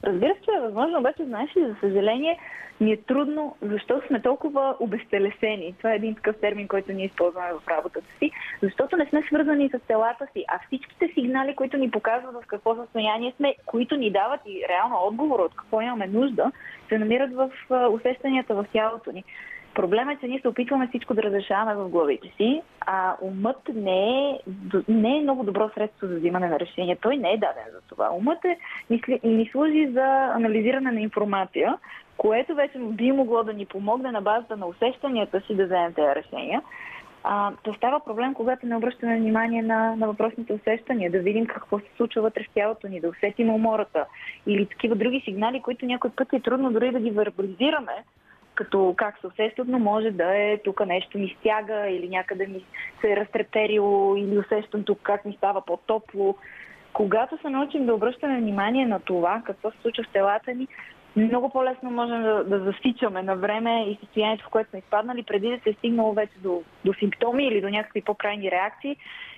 Разбира 0.07 0.35
се, 0.35 0.57
е 0.57 0.61
възможно, 0.61 0.99
обаче 0.99 1.25
знаеш 1.25 1.57
ли, 1.57 1.61
за 1.61 1.77
съжаление, 1.81 2.39
ни 2.81 2.93
е 2.93 2.97
трудно, 2.97 3.57
защото 3.63 4.07
сме 4.07 4.23
толкова 4.23 4.77
обезтелесени. 4.81 5.75
Това 5.79 5.93
е 5.93 5.97
един 5.97 6.15
такъв 6.15 6.37
термин, 6.41 6.69
който 6.69 6.93
ние 6.93 7.07
използваме 7.07 7.53
в 7.53 7.69
работата 7.69 8.07
си, 8.19 8.31
защото 8.63 8.97
не 8.97 9.07
сме 9.07 9.23
свързани 9.23 9.69
с 9.69 9.79
телата 9.87 10.27
си, 10.33 10.45
а 10.49 10.59
всичките 10.67 11.11
сигнали, 11.15 11.55
които 11.55 11.77
ни 11.77 11.91
показват 11.91 12.35
в 12.35 12.47
какво 12.47 12.75
състояние 12.75 13.33
сме, 13.37 13.55
които 13.67 13.97
ни 13.97 14.11
дават 14.11 14.41
и 14.47 14.65
реално 14.69 14.97
отговор 15.03 15.41
от 15.41 15.57
какво 15.57 15.81
имаме 15.81 16.07
нужда, 16.07 16.53
се 16.89 16.99
намират 16.99 17.33
в 17.33 17.51
усещанията 17.91 18.55
в 18.55 18.67
тялото 18.73 19.13
ни. 19.13 19.25
Проблемът 19.77 20.17
е, 20.17 20.21
че 20.21 20.29
ние 20.29 20.41
се 20.41 20.49
опитваме 20.49 20.89
всичко 20.89 21.15
да 21.15 21.23
разрешаваме 21.23 21.75
в 21.75 21.89
главите 21.89 22.29
си, 22.37 22.63
а 22.81 23.17
умът 23.21 23.61
не 23.75 24.31
е, 24.31 24.39
не 24.89 25.19
е 25.19 25.23
много 25.23 25.45
добро 25.45 25.71
средство 25.75 26.07
за 26.07 26.17
взимане 26.17 26.49
на 26.49 26.61
решение. 26.61 26.97
Той 26.97 27.17
не 27.17 27.31
е 27.31 27.39
даден 27.39 27.65
за 27.73 27.81
това. 27.89 28.11
Умът 28.13 28.45
е, 28.45 28.59
ни, 28.91 29.03
ни 29.25 29.49
служи 29.53 29.89
за 29.93 30.33
анализиране 30.35 30.93
на 30.93 31.01
информация, 31.01 31.79
което 32.17 32.55
вече 32.55 32.79
би 32.79 33.13
могло 33.13 33.45
да 33.45 33.53
ни 33.53 33.67
помогне 33.67 34.13
на 34.13 34.21
базата 34.21 34.57
на 34.57 34.67
усещанията 34.67 35.41
си 35.41 35.55
да 35.55 35.65
вземем 35.65 35.93
тези 35.93 36.15
решения. 36.15 36.63
А, 37.25 37.53
то 37.63 37.75
става 37.75 38.01
проблем, 38.01 38.35
когато 38.35 38.67
не 38.67 38.77
обръщаме 38.77 39.17
внимание 39.17 39.63
на, 39.63 39.97
на 39.97 40.07
въпросните 40.07 40.53
усещания, 40.53 41.11
да 41.11 41.19
видим 41.19 41.47
какво 41.47 41.79
се 41.79 41.91
случва 41.97 42.23
вътре 42.23 42.45
в 42.45 42.55
тялото 42.55 42.89
ни, 42.89 43.01
да 43.01 43.09
усетим 43.09 43.51
умората 43.51 44.05
или 44.47 44.67
такива 44.67 44.95
други 44.95 45.23
сигнали, 45.25 45.61
които 45.61 45.87
някой 45.87 46.11
път 46.11 46.33
е 46.33 46.41
трудно 46.41 46.73
дори 46.73 46.93
да 46.93 47.01
ги 47.01 47.11
вербализираме, 47.11 47.93
като 48.57 48.95
как 48.97 49.19
се 49.21 49.27
усещат, 49.27 49.69
но 49.69 49.79
може 49.79 50.11
да 50.11 50.37
е 50.37 50.59
тук 50.65 50.87
нещо 50.87 51.19
ми 51.19 51.37
стяга 51.41 51.89
или 51.89 52.09
някъде 52.09 52.47
ми 52.47 52.65
се 53.01 53.13
е 53.13 53.17
разтреперило 53.17 54.17
или 54.17 54.39
усещам 54.39 54.85
тук 54.85 54.99
как 55.03 55.25
ми 55.25 55.35
става 55.37 55.61
по-топло. 55.61 56.37
когато 56.93 57.39
се 57.39 57.51
научим 57.51 57.87
да 57.87 57.95
обръщаме 57.95 58.41
внимание 58.41 58.87
на 58.87 59.01
това, 59.01 59.43
какво 59.45 59.71
се 59.71 59.77
случва 59.83 60.05
в 60.05 60.13
телата 60.13 60.55
ни, 60.55 60.69
много 61.17 61.51
по-лесно 61.51 61.91
можем 61.91 62.23
да, 62.23 62.45
да 62.45 62.59
засичаме 62.59 63.23
на 63.23 63.37
време 63.37 63.91
и 63.91 63.99
състоянието, 64.01 64.45
в 64.45 64.51
което 64.51 64.71
сме 64.71 64.79
изпаднали, 64.79 65.23
преди 65.23 65.49
да 65.49 65.59
се 65.63 65.71
е 65.71 65.73
стигнало 65.73 66.13
вече 66.13 66.33
до, 66.39 66.63
до 66.85 66.95
симптоми 66.95 67.47
или 67.47 67.61
до 67.61 67.69
някакви 67.69 68.03
по-крайни 68.03 68.51
реакции, 68.51 68.97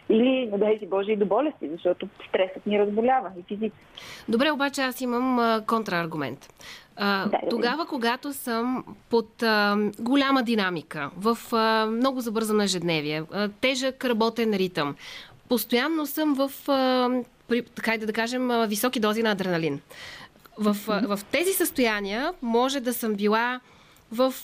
или, 0.08 0.48
не 0.52 0.58
дай 0.58 0.78
си 0.78 0.86
Боже, 0.86 1.12
и 1.12 1.16
до 1.16 1.26
болести, 1.26 1.68
защото 1.68 2.08
стресът 2.28 2.66
ни 2.66 2.78
разболява 2.78 3.30
и 3.38 3.42
физически. 3.42 3.84
Добре, 4.28 4.50
обаче 4.50 4.82
аз 4.82 5.00
имам 5.00 5.38
а, 5.38 5.64
контраргумент. 5.66 6.54
А, 6.96 7.28
да, 7.28 7.38
тогава, 7.50 7.86
когато 7.86 8.32
съм 8.32 8.84
под 9.10 9.42
а, 9.42 9.76
голяма 9.98 10.42
динамика, 10.42 11.10
в 11.16 11.38
а, 11.52 11.86
много 11.86 12.20
забързано 12.20 12.62
ежедневие, 12.62 13.22
а, 13.32 13.48
тежък 13.48 14.04
работен 14.04 14.54
ритъм, 14.54 14.96
постоянно 15.48 16.06
съм 16.06 16.34
в, 16.34 16.68
а, 16.68 17.10
при, 17.48 17.62
така 17.62 17.98
да 17.98 18.12
кажем, 18.12 18.50
а, 18.50 18.66
високи 18.66 19.00
дози 19.00 19.22
на 19.22 19.30
адреналин. 19.30 19.80
В, 20.58 20.76
а, 20.88 21.16
в 21.16 21.24
тези 21.24 21.52
състояния 21.52 22.32
може 22.42 22.80
да 22.80 22.92
съм 22.92 23.14
била 23.14 23.60
в 24.12 24.34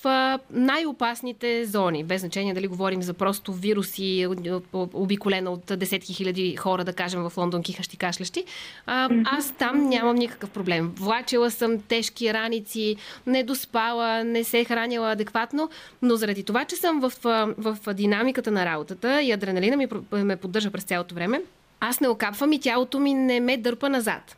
най-опасните 0.50 1.64
зони, 1.64 2.04
без 2.04 2.20
значение 2.20 2.54
дали 2.54 2.66
говорим 2.66 3.02
за 3.02 3.14
просто 3.14 3.52
вируси, 3.52 4.26
обиколена 4.72 5.50
от 5.50 5.78
десетки 5.78 6.14
хиляди 6.14 6.56
хора, 6.56 6.84
да 6.84 6.92
кажем 6.92 7.22
в 7.22 7.32
Лондон, 7.36 7.62
кихащи, 7.62 7.96
кашлящи, 7.96 8.44
а, 8.86 9.08
аз 9.24 9.52
там 9.52 9.88
нямам 9.88 10.16
никакъв 10.16 10.50
проблем. 10.50 10.92
Влачила 10.96 11.50
съм 11.50 11.80
тежки 11.80 12.34
раници, 12.34 12.96
не 13.26 13.42
доспала, 13.42 14.24
не 14.24 14.44
се 14.44 14.60
е 14.60 14.64
хранила 14.64 15.12
адекватно, 15.12 15.70
но 16.02 16.16
заради 16.16 16.42
това, 16.42 16.64
че 16.64 16.76
съм 16.76 17.00
в, 17.00 17.12
в, 17.22 17.54
в 17.58 17.94
динамиката 17.94 18.50
на 18.50 18.64
работата 18.64 19.22
и 19.22 19.32
адреналина 19.32 19.76
ми 19.76 19.88
ме 20.12 20.36
поддържа 20.36 20.70
през 20.70 20.84
цялото 20.84 21.14
време, 21.14 21.42
аз 21.80 22.00
не 22.00 22.08
окапвам 22.08 22.52
и 22.52 22.60
тялото 22.60 22.98
ми 22.98 23.14
не 23.14 23.40
ме 23.40 23.56
дърпа 23.56 23.88
назад. 23.88 24.36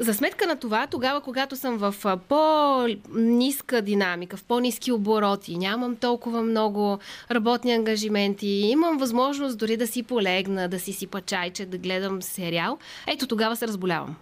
За 0.00 0.14
сметка 0.14 0.46
на 0.46 0.56
това, 0.56 0.86
тогава, 0.86 1.20
когато 1.20 1.56
съм 1.56 1.76
в 1.76 1.94
по-ниска 2.28 3.82
динамика, 3.82 4.36
в 4.36 4.44
по-низки 4.44 4.92
обороти, 4.92 5.58
нямам 5.58 5.96
толкова 5.96 6.42
много 6.42 6.98
работни 7.30 7.72
ангажименти, 7.72 8.46
имам 8.46 8.98
възможност 8.98 9.58
дори 9.58 9.76
да 9.76 9.86
си 9.86 10.02
полегна, 10.02 10.68
да 10.68 10.78
си 10.78 10.92
сипа 10.92 11.20
чайче, 11.20 11.66
да 11.66 11.78
гледам 11.78 12.22
сериал, 12.22 12.78
ето 13.06 13.26
тогава 13.26 13.56
се 13.56 13.68
разболявам. 13.68 14.16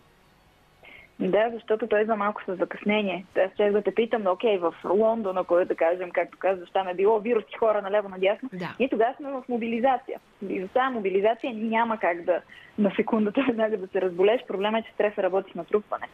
Да, 1.20 1.50
защото 1.52 1.86
той 1.86 2.04
за 2.04 2.16
малко 2.16 2.42
с 2.46 2.56
закъснение. 2.56 3.24
Аз 3.36 3.52
ще 3.54 3.70
да 3.70 3.82
те 3.82 3.94
питам, 3.94 4.26
окей, 4.26 4.58
в 4.58 4.74
Лондон, 4.84 5.38
ако 5.38 5.64
да 5.64 5.74
кажем, 5.74 6.10
както 6.10 6.38
казваш, 6.38 6.70
там 6.70 6.88
е 6.88 6.94
било 6.94 7.20
вируси 7.20 7.56
хора 7.58 7.82
наляво 7.82 8.08
надясно. 8.08 8.48
Да. 8.52 8.76
Ние 8.80 8.88
тогава 8.88 9.14
сме 9.16 9.30
в 9.30 9.44
мобилизация. 9.48 10.20
И 10.48 10.60
за 10.60 10.68
тази 10.68 10.94
мобилизация 10.94 11.54
няма 11.54 11.98
как 11.98 12.22
да 12.22 12.40
на 12.78 12.92
секундата 12.96 13.44
веднага 13.46 13.76
да 13.76 13.86
се 13.86 14.00
разболеш. 14.00 14.40
Проблема 14.48 14.78
е, 14.78 14.82
че 14.82 14.92
стреса 14.92 15.22
работи 15.22 15.52
с 15.52 15.54
натрупване. 15.54 16.06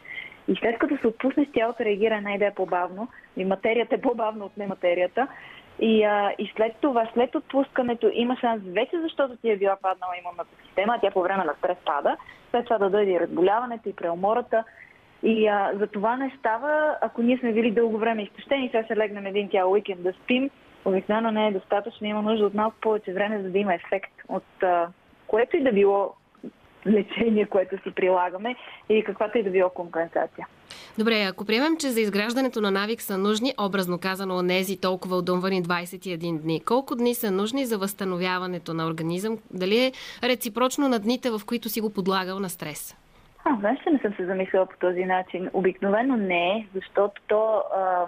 И 0.47 0.55
след 0.55 0.79
като 0.79 0.97
се 0.97 1.07
отпуснеш, 1.07 1.47
тялото 1.53 1.85
реагира 1.85 2.15
една 2.15 2.35
идея 2.35 2.55
по-бавно. 2.55 3.07
И 3.37 3.45
материята 3.45 3.95
е 3.95 4.01
по-бавно 4.01 4.45
от 4.45 4.57
нематерията. 4.57 5.27
И, 5.79 6.03
а, 6.03 6.33
и 6.39 6.51
след 6.55 6.75
това, 6.81 7.09
след 7.13 7.35
отпускането, 7.35 8.11
има 8.13 8.37
шанс 8.37 8.61
вече, 8.65 9.01
защото 9.01 9.35
ти 9.35 9.49
е 9.49 9.57
била 9.57 9.77
паднала 9.81 10.13
имунната 10.21 10.49
система, 10.65 10.97
тя 11.01 11.11
по 11.11 11.21
време 11.21 11.43
на 11.43 11.53
стрес 11.57 11.77
пада, 11.85 12.17
след 12.51 12.63
това 12.63 12.77
да 12.77 12.89
дойде 12.89 13.11
и 13.11 13.19
разболяването, 13.19 13.89
и 13.89 13.95
преумората, 13.95 14.63
и 15.23 15.47
а, 15.47 15.71
за 15.79 15.87
това 15.87 16.17
не 16.17 16.35
става, 16.39 16.97
ако 17.01 17.21
ние 17.21 17.37
сме 17.37 17.53
били 17.53 17.71
дълго 17.71 17.97
време 17.97 18.23
изтощени, 18.23 18.69
сега 18.71 18.85
ще 18.85 18.97
легнем 18.97 19.25
един 19.25 19.49
тял 19.49 19.71
уикенд 19.71 20.03
да 20.03 20.13
спим, 20.13 20.49
обикновено 20.85 21.31
не 21.31 21.47
е 21.47 21.51
достатъчно, 21.51 22.07
има 22.07 22.21
нужда 22.21 22.45
от 22.45 22.53
малко 22.53 22.77
повече 22.81 23.13
време, 23.13 23.41
за 23.41 23.49
да 23.49 23.57
има 23.57 23.73
ефект 23.73 24.13
от 24.29 24.63
а, 24.63 24.87
което 25.27 25.57
и 25.57 25.63
да 25.63 25.71
било 25.71 26.13
лечение, 26.87 27.45
което 27.45 27.75
си 27.83 27.91
прилагаме 27.95 28.55
или 28.89 29.03
каквато 29.03 29.37
и 29.37 29.43
да 29.43 29.49
било 29.49 29.69
компенсация. 29.69 30.47
Добре, 30.97 31.23
ако 31.29 31.45
приемем, 31.45 31.77
че 31.79 31.89
за 31.89 32.01
изграждането 32.01 32.61
на 32.61 32.71
навик 32.71 33.01
са 33.01 33.17
нужни, 33.17 33.53
образно 33.59 33.99
казано, 33.99 34.41
нези 34.41 34.81
толкова 34.81 35.17
удумвани 35.17 35.63
21 35.63 36.41
дни, 36.41 36.61
колко 36.65 36.95
дни 36.95 37.15
са 37.15 37.31
нужни 37.31 37.65
за 37.65 37.77
възстановяването 37.77 38.73
на 38.73 38.87
организъм? 38.87 39.37
Дали 39.51 39.85
е 39.85 39.91
реципрочно 40.23 40.87
на 40.87 40.99
дните, 40.99 41.29
в 41.29 41.41
които 41.45 41.69
си 41.69 41.81
го 41.81 41.93
подлагал 41.93 42.39
на 42.39 42.49
стрес? 42.49 42.95
А, 43.45 43.55
знаеш, 43.59 43.79
че 43.83 43.89
не 43.89 43.99
съм 43.99 44.13
се 44.13 44.25
замислила 44.25 44.65
по 44.65 44.77
този 44.77 45.05
начин. 45.05 45.49
Обикновено 45.53 46.17
не 46.17 46.67
защото 46.73 47.21
то 47.27 47.63
а, 47.77 48.05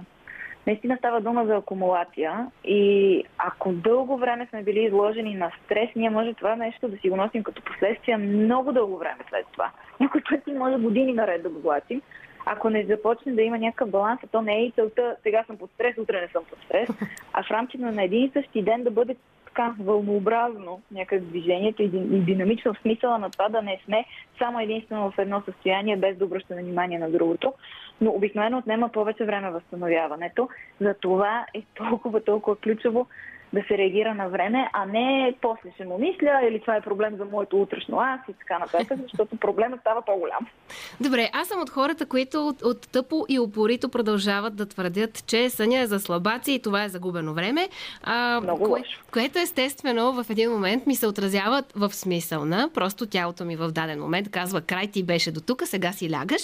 наистина 0.68 0.98
става 0.98 1.22
дума 1.22 1.46
за 1.46 1.56
акумулация 1.56 2.48
и 2.64 3.24
ако 3.38 3.72
дълго 3.72 4.18
време 4.18 4.48
сме 4.50 4.64
били 4.64 4.84
изложени 4.84 5.36
на 5.36 5.52
стрес, 5.64 5.90
ние 5.96 6.10
може 6.10 6.34
това 6.34 6.56
нещо 6.56 6.88
да 6.88 6.98
си 6.98 7.10
го 7.10 7.16
носим 7.16 7.44
като 7.44 7.62
последствия 7.62 8.18
много 8.18 8.72
дълго 8.72 8.98
време 8.98 9.20
след 9.30 9.46
това. 9.52 9.72
Някой 10.00 10.22
пъти 10.30 10.52
може 10.52 10.78
години 10.78 11.14
наред 11.14 11.44
да 11.44 11.50
го 11.50 11.60
влачим. 11.60 12.02
Ако 12.46 12.70
не 12.70 12.86
започне 12.86 13.34
да 13.34 13.42
има 13.42 13.58
някакъв 13.58 13.90
баланс, 13.90 14.20
то 14.32 14.42
не 14.42 14.56
е 14.56 14.66
и 14.66 14.72
целта, 14.72 15.16
сега 15.24 15.44
съм 15.48 15.58
под 15.58 15.72
стрес, 15.72 15.98
утре 15.98 16.22
не 16.22 16.28
съм 16.28 16.44
под 16.50 16.60
стрес, 16.66 16.90
а 17.34 17.44
в 17.44 17.52
рамките 17.52 17.84
на 17.84 18.04
един 18.04 18.26
и 18.26 18.32
същи 18.34 18.62
ден 18.62 18.84
да 18.84 18.92
бъде 18.92 19.16
така 19.56 19.76
вълнообразно 19.80 20.82
някак 20.92 21.24
движението 21.24 21.84
и 21.84 21.90
динамично 22.20 22.74
в 22.74 22.82
смисъла 22.82 23.18
на 23.18 23.30
това 23.30 23.50
да 23.50 23.62
не 23.62 23.80
сме 23.86 24.06
само 24.38 24.60
единствено 24.60 25.12
в 25.12 25.20
едно 25.20 25.42
състояние, 25.46 25.98
без 25.98 26.18
да 26.18 26.26
обръщаме 26.26 26.62
внимание 26.62 27.00
на 27.00 27.12
другото. 27.12 27.54
Но 28.02 28.12
обикновено 28.12 28.58
отнема 28.58 28.90
повече 28.90 29.26
време 29.26 29.52
възстановяването. 29.52 30.50
За 30.82 30.94
това 30.94 31.46
е 31.54 31.62
толкова, 31.76 32.24
толкова 32.24 32.56
ключово 32.56 33.08
да 33.54 33.62
се 33.68 33.78
реагира 33.78 34.14
на 34.14 34.30
време, 34.30 34.70
а 34.74 34.86
не 34.86 35.36
после 35.42 35.72
ще 35.76 35.86
му 35.86 35.98
мисля 35.98 36.40
или 36.48 36.60
това 36.62 36.76
е 36.76 36.82
проблем 36.82 37.16
за 37.18 37.26
моето 37.26 37.62
утрешно 37.62 38.00
аз 38.00 38.20
и 38.30 38.34
така 38.34 38.60
нататък, 38.60 39.00
защото 39.04 39.36
проблемът 39.36 39.80
става 39.80 40.02
по-голям. 40.02 40.48
Добре, 41.02 41.30
аз 41.34 41.48
съм 41.48 41.62
от 41.62 41.70
хората, 41.70 42.06
които 42.06 42.48
от, 42.48 42.62
от 42.62 42.92
тъпо 42.92 43.26
и 43.30 43.40
упорито 43.40 43.90
продължават 43.90 44.56
да 44.56 44.66
твърдят, 44.66 45.26
че 45.28 45.50
съня 45.50 45.80
е 45.80 45.86
за 45.86 46.00
слабаци 46.00 46.52
и 46.52 46.62
това 46.62 46.84
е 46.84 46.90
загубено 46.90 47.34
време. 47.34 47.70
А, 48.04 48.40
Много 48.44 48.66
кое, 48.66 48.82
което 49.12 49.40
естествено 49.40 50.24
в 50.24 50.26
един 50.30 50.52
момент 50.52 50.88
ми 50.88 50.96
се 50.96 51.08
отразява 51.08 51.64
в 51.76 51.94
смисъл 51.94 52.46
на 52.46 52.70
просто 52.74 53.06
тялото 53.06 53.46
ми 53.46 53.56
в 53.56 53.72
даден 53.72 54.00
момент 54.00 54.32
казва 54.32 54.62
край 54.62 54.88
ти 54.88 55.04
беше 55.04 55.32
до 55.32 55.42
тук, 55.42 55.62
сега 55.66 55.92
си 55.92 56.12
лягаш 56.12 56.42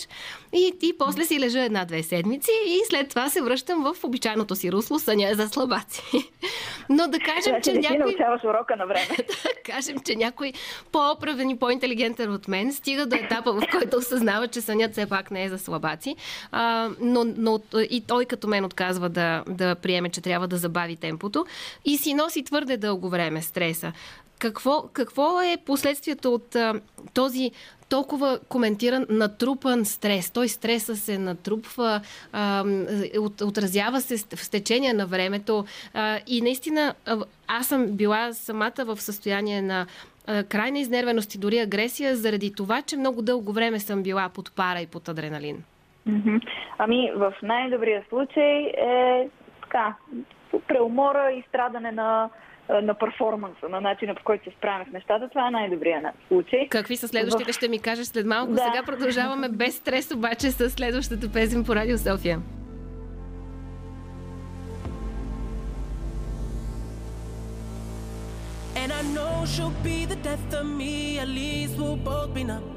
и, 0.54 0.74
и 0.82 0.94
после 1.00 1.24
си 1.24 1.40
лежа 1.40 1.64
една-две 1.64 2.04
седмици 2.04 2.52
и 2.68 2.80
след 2.90 3.10
това 3.10 3.30
се 3.30 3.42
връщам 3.42 3.84
в 3.84 4.04
обичайното 4.04 4.56
си 4.56 4.72
русло, 4.72 5.00
съня 5.00 5.30
е 5.30 5.36
за 5.36 5.48
слабаци. 5.48 6.02
Но 6.98 7.08
да 7.08 7.20
кажем, 7.20 7.62
че 7.64 7.74
някой... 7.74 7.98
Научаваш 7.98 8.44
урока 8.44 8.76
на 8.76 8.86
време. 8.86 9.08
да 9.18 9.74
кажем, 9.74 9.98
че 10.06 10.16
някой 10.16 10.54
по-оправен 10.92 11.50
и 11.50 11.60
по-интелигентен 11.60 12.34
от 12.34 12.48
мен 12.48 12.74
стига 12.74 13.06
до 13.06 13.16
етапа, 13.16 13.54
в 13.54 13.62
който 13.72 13.98
осъзнава, 13.98 14.48
че 14.48 14.62
сънят 14.62 14.92
все 14.92 15.06
пак 15.06 15.32
не 15.32 15.44
е 15.44 15.50
за 15.50 15.60
слабаци. 15.60 16.16
А, 16.52 16.90
но, 17.00 17.26
но 17.38 17.60
и 17.90 18.04
той 18.08 18.26
като 18.26 18.48
мен 18.48 18.66
отказва 18.66 19.10
да, 19.10 19.44
да 19.48 19.76
приеме, 19.76 20.10
че 20.10 20.22
трябва 20.22 20.48
да 20.48 20.58
забави 20.58 20.96
темпото 20.96 21.46
и 21.86 21.98
си 21.98 22.14
носи 22.14 22.44
твърде 22.44 22.78
дълго 22.78 23.10
време 23.10 23.42
стреса. 23.42 23.92
Какво, 24.40 24.90
какво 24.94 25.42
е 25.42 25.58
последствието 25.66 26.34
от 26.34 26.56
а, 26.56 26.74
този 27.14 27.52
толкова 27.90 28.40
коментиран 28.50 29.06
натрупан 29.10 29.86
стрес? 29.86 30.32
Той 30.32 30.48
стреса 30.48 30.96
се 30.96 31.18
натрупва, 31.18 32.02
от, 33.20 33.42
отразява 33.42 34.02
се 34.02 34.36
в 34.36 34.52
течение 34.52 34.94
на 34.94 35.06
времето 35.06 35.66
и 36.28 36.42
наистина 36.42 36.94
аз 37.48 37.68
съм 37.68 37.88
била 37.88 38.34
самата 38.34 38.86
в 38.86 39.02
състояние 39.02 39.62
на 39.62 39.86
крайна 40.50 40.80
изнервеност 40.80 41.36
и 41.36 41.40
дори 41.40 41.60
агресия 41.60 42.16
заради 42.16 42.54
това, 42.54 42.82
че 42.82 42.98
много 42.98 43.22
дълго 43.22 43.52
време 43.52 43.80
съм 43.80 44.04
била 44.04 44.30
под 44.36 44.56
пара 44.56 44.80
и 44.80 44.88
под 44.88 45.10
адреналин. 45.10 45.64
Ами, 46.78 47.12
в 47.16 47.34
най-добрия 47.44 48.04
случай 48.10 48.72
е 48.78 49.30
така, 49.62 49.96
преумора 50.68 51.32
и 51.32 51.44
страдане 51.50 51.92
на 51.92 52.30
на 52.70 52.94
перформанса, 52.94 53.70
на 53.70 53.82
начина 53.82 54.16
по 54.16 54.24
който 54.24 54.44
се 54.44 54.56
справяме 54.58 54.86
с 54.90 54.94
нещата. 54.94 55.30
Това 55.30 55.48
е 55.48 55.52
най-добрият 55.52 56.06
случай. 56.28 56.68
Какви 56.70 56.98
са 56.98 57.08
следващите, 57.08 57.54
ще 57.54 57.68
ми 57.68 57.80
кажеш 57.80 58.08
след 58.08 58.26
малко. 58.26 58.52
Да. 58.52 58.64
Сега 58.64 58.84
продължаваме 58.86 59.50
без 59.50 59.78
стрес, 59.78 60.12
обаче 60.12 60.52
с 60.52 60.70
следващата 60.70 61.32
песен 61.32 61.64
по 61.64 61.76
Радио 61.76 61.98
София. 61.98 62.40
And 68.82 68.92
I 68.94 69.04
know 69.16 69.34
she'll 69.54 69.78
be 69.84 70.06
the 70.06 70.20
death 70.28 70.50
of 70.60 70.66
me, 70.80 71.20
at 71.24 71.30
least 71.40 71.74
we'll 71.80 72.02
both 72.12 72.34
be 72.34 72.44
numb. 72.44 72.77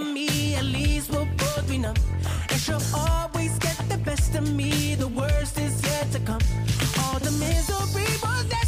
of 0.00 0.06
me. 0.06 0.54
At 0.54 0.64
least 0.64 1.10
we'll 1.10 1.28
both 1.36 1.68
be 1.68 1.78
numb. 1.78 1.96
And 2.50 2.60
she'll 2.60 2.82
always 2.94 3.58
get 3.58 3.76
the 3.88 3.98
best 3.98 4.34
of 4.34 4.52
me. 4.52 4.94
The 4.94 5.08
worst 5.08 5.58
is 5.58 5.82
yet 5.84 6.10
to 6.12 6.20
come. 6.20 6.40
All 7.00 7.18
the 7.18 7.32
misery 7.32 8.10
was 8.22 8.44
necessary 8.44 8.65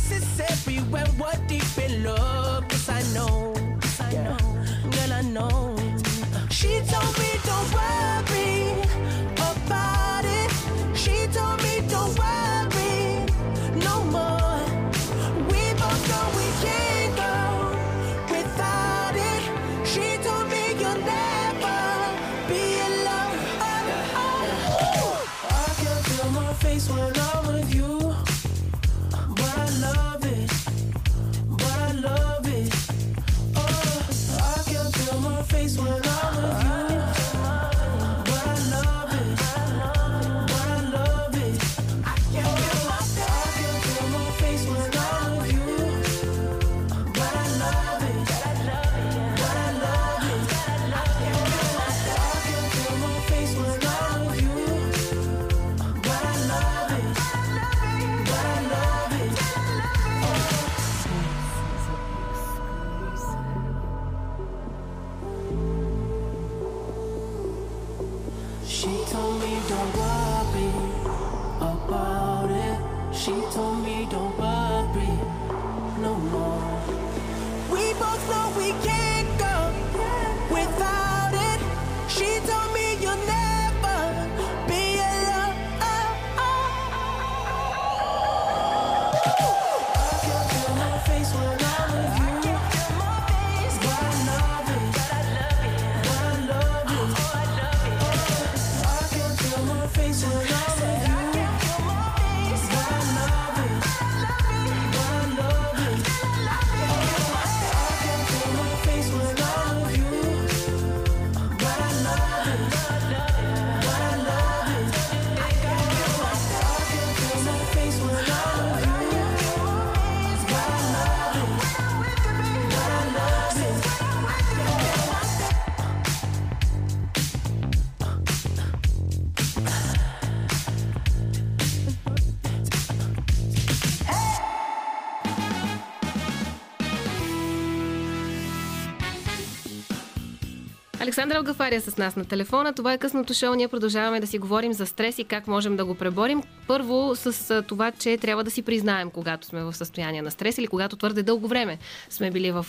Александра 141.19 141.39
Алгафария 141.39 141.81
с 141.81 141.97
нас 141.97 142.17
на 142.17 142.25
телефона. 142.25 142.73
Това 142.73 142.93
е 142.93 142.99
късното 142.99 143.35
шоу. 143.35 143.55
Ние 143.55 143.69
продължаваме 143.69 144.21
да 144.21 144.27
си 144.27 144.39
говорим 144.39 144.73
за 144.73 144.87
стрес 144.87 145.19
и 145.19 145.25
как 145.25 145.47
можем 145.47 145.77
да 145.77 145.85
го 145.85 145.95
преборим. 145.95 146.43
Първо 146.67 147.17
с 147.17 147.63
това, 147.63 147.91
че 147.91 148.17
трябва 148.17 148.45
да 148.45 148.51
си 148.51 148.63
признаем, 148.63 149.11
когато 149.11 149.47
сме 149.47 149.65
в 149.65 149.73
състояние 149.73 150.23
на 150.23 150.31
стрес 150.31 150.59
или 150.59 150.67
когато 150.67 150.97
твърде 150.97 151.23
дълго 151.23 151.49
време 151.49 151.79
сме 152.11 152.31
били 152.31 152.51
в, 152.51 152.67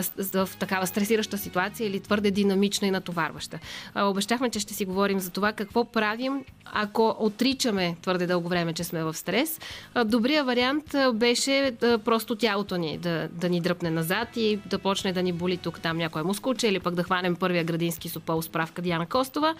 с- 0.00 0.44
в 0.46 0.48
такава 0.58 0.86
стресираща 0.86 1.38
ситуация 1.38 1.86
или 1.86 2.00
твърде 2.00 2.30
динамична 2.30 2.86
и 2.88 2.90
натоварваща. 2.90 3.58
Обещахме, 3.96 4.50
че 4.50 4.60
ще 4.60 4.74
си 4.74 4.84
говорим 4.84 5.20
за 5.20 5.30
това 5.30 5.52
какво 5.52 5.84
правим, 5.84 6.44
ако 6.64 7.16
отричаме 7.18 7.96
твърде 8.02 8.26
дълго 8.26 8.48
време, 8.48 8.72
че 8.72 8.84
сме 8.84 9.04
в 9.04 9.14
стрес. 9.14 9.60
А, 9.94 10.04
Добрият 10.04 10.46
вариант 10.46 10.84
беше 11.14 11.72
просто 12.04 12.36
тялото 12.36 12.76
ни 12.76 12.98
да, 12.98 13.28
да 13.32 13.48
ни 13.48 13.60
дръпне 13.60 13.90
назад 13.90 14.28
и 14.36 14.58
да 14.66 14.78
почне 14.78 15.12
да 15.12 15.22
ни 15.22 15.32
боли 15.32 15.56
тук 15.56 15.80
там 15.80 15.96
някое 15.96 16.22
мускулче 16.22 16.68
или 16.68 16.80
пък 16.80 16.94
да 16.94 17.02
хванем 17.02 17.36
първия 17.36 17.64
градински 17.74 18.08
супол 18.08 18.42
справка 18.42 18.82
Диана 18.82 19.06
Костова. 19.06 19.54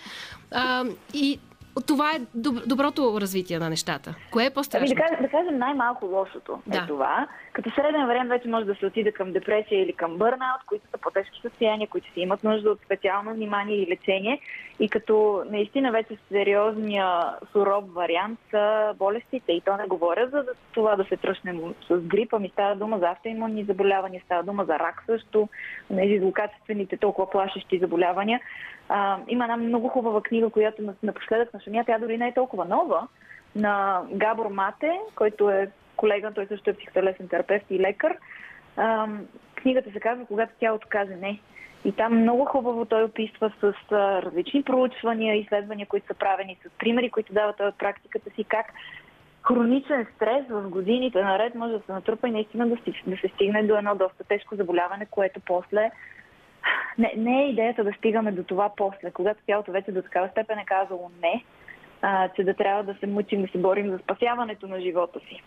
А, 0.53 0.85
и 1.15 1.39
това 1.87 2.11
е 2.11 2.21
доб- 2.39 2.67
доброто 2.67 3.19
развитие 3.21 3.59
на 3.59 3.71
нещата. 3.71 4.15
Кое 4.31 4.43
е 4.43 4.47
Ами 4.47 4.55
по-страшно? 4.55 4.89
да, 4.89 5.03
кажем, 5.03 5.19
да 5.23 5.29
кажем 5.29 5.59
най-малко 5.59 6.07
лошото 6.07 6.59
Да. 6.67 6.79
е 6.79 6.87
това. 6.87 7.27
Като 7.53 7.71
среден 7.71 8.07
вариант 8.07 8.29
вече 8.29 8.49
може 8.49 8.67
да 8.67 8.75
се 8.75 8.87
отиде 8.87 9.13
към 9.13 9.33
депресия 9.33 9.83
или 9.83 9.93
към 9.93 10.19
бърнаут, 10.19 10.63
които 10.67 10.85
са 10.91 10.99
по-тежки 10.99 11.41
състояния, 11.43 11.89
които 11.89 12.07
си 12.13 12.21
имат 12.21 12.45
нужда 12.45 12.71
от 12.71 12.81
специално 12.85 13.35
внимание 13.35 13.77
и 13.77 13.87
лечение. 13.87 14.41
И 14.81 14.89
като 14.89 15.45
наистина 15.51 15.93
вече 15.93 16.17
сериозния 16.29 17.09
суров 17.53 17.85
вариант 17.95 18.39
са 18.51 18.95
болестите. 18.99 19.53
И 19.53 19.61
то 19.61 19.77
не 19.77 19.87
говоря 19.87 20.29
за 20.29 20.45
това 20.73 20.97
да 20.97 21.05
се 21.05 21.17
тръщнем 21.17 21.75
с 21.89 21.97
грипа, 21.97 22.39
ми 22.39 22.49
става 22.49 22.77
дума 22.77 22.99
за 22.99 23.11
автоимунни 23.11 23.65
заболявания, 23.65 24.23
става 24.25 24.43
дума 24.43 24.65
за 24.65 24.79
рак 24.79 25.03
също, 25.07 25.49
тези 25.97 26.19
злокачествените 26.19 26.97
толкова 26.97 27.31
плашещи 27.31 27.79
заболявания. 27.79 28.41
А, 28.89 29.19
има 29.29 29.45
една 29.45 29.57
много 29.57 29.89
хубава 29.89 30.23
книга, 30.23 30.51
която 30.51 30.83
на- 30.83 30.95
напоследък 31.03 31.55
на 31.55 31.61
шумя, 31.61 31.85
тя 31.87 31.99
дори 31.99 32.19
не 32.19 32.29
е 32.29 32.35
толкова 32.35 32.65
нова, 32.65 33.09
на 33.57 34.03
Габор 34.13 34.47
Мате, 34.47 35.01
който 35.15 35.51
е 35.51 35.71
колега, 35.97 36.33
той 36.35 36.47
също 36.47 36.71
е 36.71 36.75
психотелесен 36.75 37.29
терапевт 37.29 37.65
и 37.71 37.81
лекар. 37.81 38.17
Ам, 38.77 39.27
книгата 39.55 39.93
се 39.93 40.01
казва 40.01 40.27
Когато 40.27 40.53
тялото 40.61 40.87
каже 40.91 41.17
не. 41.17 41.41
И 41.85 41.93
там 41.93 42.21
много 42.21 42.45
хубаво 42.45 42.85
той 42.85 43.05
описва 43.05 43.53
с 43.61 43.75
различни 43.93 44.63
проучвания, 44.63 45.37
изследвания, 45.37 45.87
които 45.87 46.07
са 46.07 46.15
правени, 46.15 46.59
с 46.67 46.79
примери, 46.79 47.11
които 47.11 47.33
дават 47.33 47.57
той 47.57 47.69
от 47.69 47.79
практиката 47.79 48.31
си, 48.31 48.45
как 48.45 48.67
хроничен 49.43 50.07
стрес 50.17 50.45
в 50.51 50.69
годините 50.69 51.23
наред 51.23 51.55
може 51.55 51.73
да 51.73 51.81
се 51.87 51.93
натрупа 51.93 52.29
и 52.29 52.33
наистина 52.33 52.69
да, 52.69 52.77
си, 52.77 53.03
да 53.07 53.17
се 53.17 53.29
стигне 53.29 53.63
до 53.63 53.77
едно 53.77 53.95
доста 53.95 54.25
тежко 54.25 54.57
заболяване, 54.57 55.07
което 55.11 55.41
после 55.47 55.91
не, 56.99 57.13
не 57.17 57.43
е 57.43 57.49
идеята 57.49 57.85
да 57.85 57.93
стигаме 57.93 58.33
до 58.33 58.45
това 58.45 58.71
после, 58.77 59.11
когато 59.11 59.41
тялото 59.47 59.73
вече 59.73 59.93
до 59.93 60.03
такава 60.03 60.29
степен 60.29 60.59
е 60.59 60.65
казало 60.65 61.11
не, 61.23 61.45
а, 62.03 62.29
че 62.29 62.45
да 62.45 62.55
трябва 62.55 62.83
да 62.83 62.95
се 62.95 63.07
мъчим 63.07 63.43
да 63.43 63.49
се 63.49 63.59
борим 63.59 63.91
за 63.91 63.99
спасяването 63.99 64.67
на 64.67 64.81
живота 64.81 65.21
си. 65.21 65.43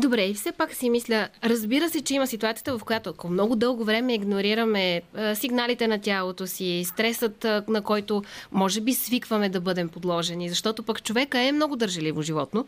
Добре, 0.00 0.24
и 0.24 0.34
все 0.34 0.52
пак 0.52 0.74
си 0.74 0.90
мисля, 0.90 1.28
разбира 1.44 1.88
се, 1.88 2.00
че 2.00 2.14
има 2.14 2.26
ситуацията, 2.26 2.78
в 2.78 2.84
която 2.84 3.10
ако 3.10 3.28
много 3.28 3.56
дълго 3.56 3.84
време 3.84 4.14
игнорираме 4.14 5.02
а, 5.14 5.34
сигналите 5.34 5.88
на 5.88 6.00
тялото 6.00 6.46
си, 6.46 6.84
стресът, 6.86 7.44
а, 7.44 7.64
на 7.68 7.82
който 7.82 8.22
може 8.52 8.80
би 8.80 8.94
свикваме 8.94 9.48
да 9.48 9.60
бъдем 9.60 9.88
подложени, 9.88 10.48
защото 10.48 10.82
пък 10.82 11.02
човека 11.02 11.40
е 11.40 11.52
много 11.52 11.76
държеливо 11.76 12.22
животно. 12.22 12.66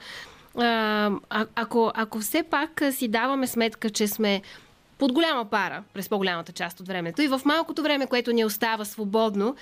А, 0.58 1.10
ако, 1.54 1.92
ако 1.94 2.18
все 2.18 2.42
пак 2.42 2.82
а, 2.82 2.92
си 2.92 3.08
даваме 3.08 3.46
сметка, 3.46 3.90
че 3.90 4.08
сме 4.08 4.42
под 4.98 5.12
голяма 5.12 5.44
пара 5.44 5.82
през 5.94 6.08
по-голямата 6.08 6.52
част 6.52 6.80
от 6.80 6.88
времето 6.88 7.22
и 7.22 7.28
в 7.28 7.40
малкото 7.44 7.82
време, 7.82 8.06
което 8.06 8.32
ни 8.32 8.44
остава 8.44 8.84
свободно, 8.84 9.56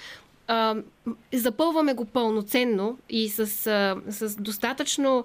запълваме 1.34 1.94
го 1.94 2.04
пълноценно 2.04 2.98
и 3.10 3.28
с, 3.28 3.46
с 4.08 4.36
достатъчно 4.36 5.24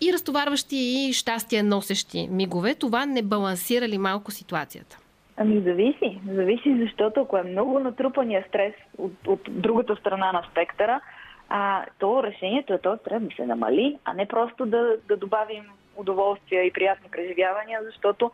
и 0.00 0.12
разтоварващи 0.12 0.76
и 0.76 1.12
щастие 1.12 1.62
носещи 1.62 2.28
мигове, 2.30 2.74
това 2.74 3.06
не 3.06 3.22
балансира 3.22 3.88
ли 3.88 3.98
малко 3.98 4.30
ситуацията? 4.30 4.98
Ами 5.36 5.60
зависи. 5.60 6.20
Зависи, 6.34 6.76
защото 6.80 7.20
ако 7.20 7.36
е 7.36 7.42
много 7.42 7.78
натрупания 7.78 8.44
стрес 8.48 8.74
от, 8.98 9.12
от 9.26 9.40
другата 9.48 9.96
страна 9.96 10.32
на 10.32 10.42
спектъра, 10.50 11.00
а, 11.48 11.84
то 11.98 12.22
решението 12.22 12.72
е 12.72 12.78
този 12.78 13.00
стрес 13.00 13.22
да 13.22 13.28
се 13.36 13.46
намали, 13.46 13.98
а 14.04 14.14
не 14.14 14.26
просто 14.26 14.66
да, 14.66 14.96
да 15.08 15.16
добавим 15.16 15.64
удоволствия 15.96 16.64
и 16.64 16.72
приятни 16.72 17.10
преживявания, 17.10 17.80
защото 17.84 18.30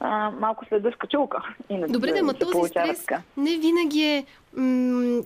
а, 0.00 0.30
малко 0.30 0.64
следва 0.64 0.92
скачулка. 0.92 1.42
Иначе 1.68 1.92
Добре, 1.92 2.12
да, 2.12 2.22
ма 2.22 2.34
този 2.34 2.68
стрес 2.68 3.04
така. 3.04 3.22
не 3.36 3.56
винаги 3.56 4.02
е 4.02 4.24
м- 4.56 5.22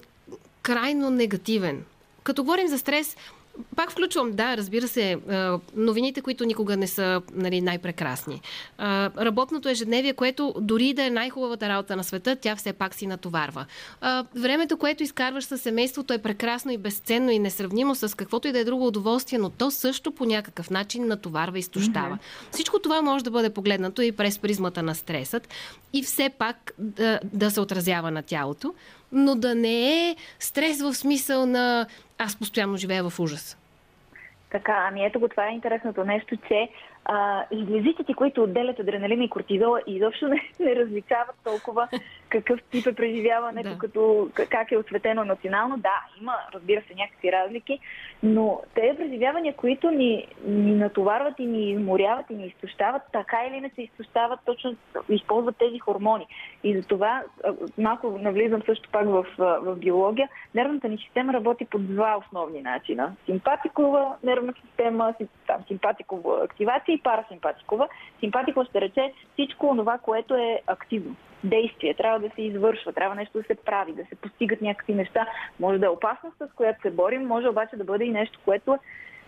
крайно 0.62 1.10
негативен. 1.10 1.84
Като 2.22 2.42
говорим 2.42 2.68
за 2.68 2.78
стрес, 2.78 3.16
пак 3.76 3.90
включвам, 3.90 4.32
да, 4.32 4.56
разбира 4.56 4.88
се, 4.88 5.18
новините, 5.76 6.20
които 6.20 6.44
никога 6.44 6.76
не 6.76 6.86
са 6.86 7.22
нали, 7.34 7.60
най-прекрасни. 7.60 8.40
Работното 9.18 9.68
ежедневие, 9.68 10.12
което 10.12 10.54
дори 10.60 10.92
да 10.94 11.04
е 11.04 11.10
най-хубавата 11.10 11.68
работа 11.68 11.96
на 11.96 12.04
света, 12.04 12.36
тя 12.36 12.56
все 12.56 12.72
пак 12.72 12.94
си 12.94 13.06
натоварва. 13.06 13.66
Времето, 14.36 14.76
което 14.76 15.02
изкарваш 15.02 15.44
със 15.44 15.62
семейството 15.62 16.14
е 16.14 16.18
прекрасно 16.18 16.72
и 16.72 16.78
безценно 16.78 17.30
и 17.30 17.38
несравнимо 17.38 17.94
с 17.94 18.16
каквото 18.16 18.48
и 18.48 18.52
да 18.52 18.58
е 18.58 18.64
друго 18.64 18.86
удоволствие, 18.86 19.38
но 19.38 19.50
то 19.50 19.70
също 19.70 20.12
по 20.12 20.24
някакъв 20.24 20.70
начин 20.70 21.06
натоварва 21.06 21.58
и 21.58 21.60
изтощава. 21.60 22.18
Всичко 22.50 22.78
това 22.78 23.02
може 23.02 23.24
да 23.24 23.30
бъде 23.30 23.50
погледнато 23.50 24.02
и 24.02 24.12
през 24.12 24.38
призмата 24.38 24.82
на 24.82 24.94
стресът 24.94 25.48
и 25.92 26.02
все 26.02 26.28
пак 26.38 26.72
да, 26.78 27.20
да 27.32 27.50
се 27.50 27.60
отразява 27.60 28.10
на 28.10 28.22
тялото, 28.22 28.74
но 29.12 29.34
да 29.34 29.54
не 29.54 30.08
е 30.08 30.16
стрес 30.40 30.80
в 30.80 30.94
смисъл 30.94 31.46
на 31.46 31.86
аз 32.24 32.38
постоянно 32.38 32.76
живея 32.76 33.10
в 33.10 33.20
ужас. 33.20 33.58
Така, 34.50 34.86
ами 34.88 35.04
ето 35.04 35.20
го, 35.20 35.28
това 35.28 35.46
е 35.46 35.54
интересното 35.54 36.04
нещо, 36.04 36.36
че 36.48 36.68
а, 37.04 37.44
жлезите, 37.52 38.14
които 38.16 38.42
отделят 38.42 38.80
адреналин 38.80 39.22
и 39.22 39.30
кортизола, 39.30 39.80
изобщо 39.86 40.28
не, 40.28 40.50
не 40.60 40.76
различават 40.76 41.36
толкова 41.44 41.88
какъв 42.34 42.60
тип 42.70 42.86
е 42.86 42.94
преживяването, 42.94 43.68
Да. 43.68 43.78
като 43.78 44.28
как 44.50 44.72
е 44.72 44.76
осветено 44.76 45.22
емоционално. 45.22 45.76
Да, 45.76 46.00
има, 46.20 46.34
разбира 46.54 46.80
се, 46.80 46.94
някакви 46.94 47.32
разлики, 47.32 47.78
но 48.22 48.60
те 48.74 48.94
преживявания, 48.96 49.54
които 49.54 49.90
ни, 49.90 50.26
ни 50.46 50.74
натоварват 50.74 51.34
и 51.38 51.46
ни 51.46 51.70
изморяват 51.70 52.30
и 52.30 52.34
ни 52.34 52.46
изтощават, 52.46 53.02
така 53.12 53.36
или 53.48 53.56
иначе 53.56 53.82
изтощават, 53.82 54.40
точно 54.44 54.76
използват 55.08 55.56
тези 55.56 55.78
хормони. 55.78 56.26
И 56.64 56.76
затова 56.76 57.22
а, 57.44 57.52
малко 57.78 58.18
навлизам 58.18 58.62
също 58.62 58.88
пак 58.90 59.06
в, 59.06 59.26
в 59.38 59.76
биология. 59.76 60.28
Нервната 60.54 60.88
ни 60.88 60.98
система 60.98 61.32
работи 61.32 61.64
по 61.64 61.78
два 61.78 62.16
основни 62.18 62.62
начина. 62.62 63.12
Симпатикова 63.26 64.16
нервна 64.22 64.54
система, 64.60 65.14
си- 65.18 65.28
там, 65.46 65.64
симпатикова 65.68 66.44
активация 66.44 66.94
и 66.94 67.00
парасимпатикова. 67.00 67.88
Симпатикова 68.20 68.66
ще 68.66 68.80
рече 68.80 69.12
всичко 69.32 69.74
това, 69.76 69.98
което 69.98 70.34
е 70.34 70.60
активно. 70.66 71.16
Действие 71.44 71.94
трябва 71.94 72.20
да 72.20 72.30
се 72.34 72.42
извършва, 72.42 72.92
трябва 72.92 73.14
нещо 73.14 73.38
да 73.38 73.44
се 73.44 73.54
прави, 73.54 73.92
да 73.92 74.04
се 74.04 74.14
постигат 74.14 74.60
някакви 74.60 74.94
неща. 74.94 75.26
Може 75.60 75.78
да 75.78 75.86
е 75.86 75.88
опасност, 75.88 76.36
с 76.38 76.54
която 76.54 76.82
се 76.82 76.90
борим, 76.90 77.26
може 77.26 77.48
обаче 77.48 77.76
да 77.76 77.84
бъде 77.84 78.04
и 78.04 78.10
нещо, 78.10 78.38
което 78.44 78.78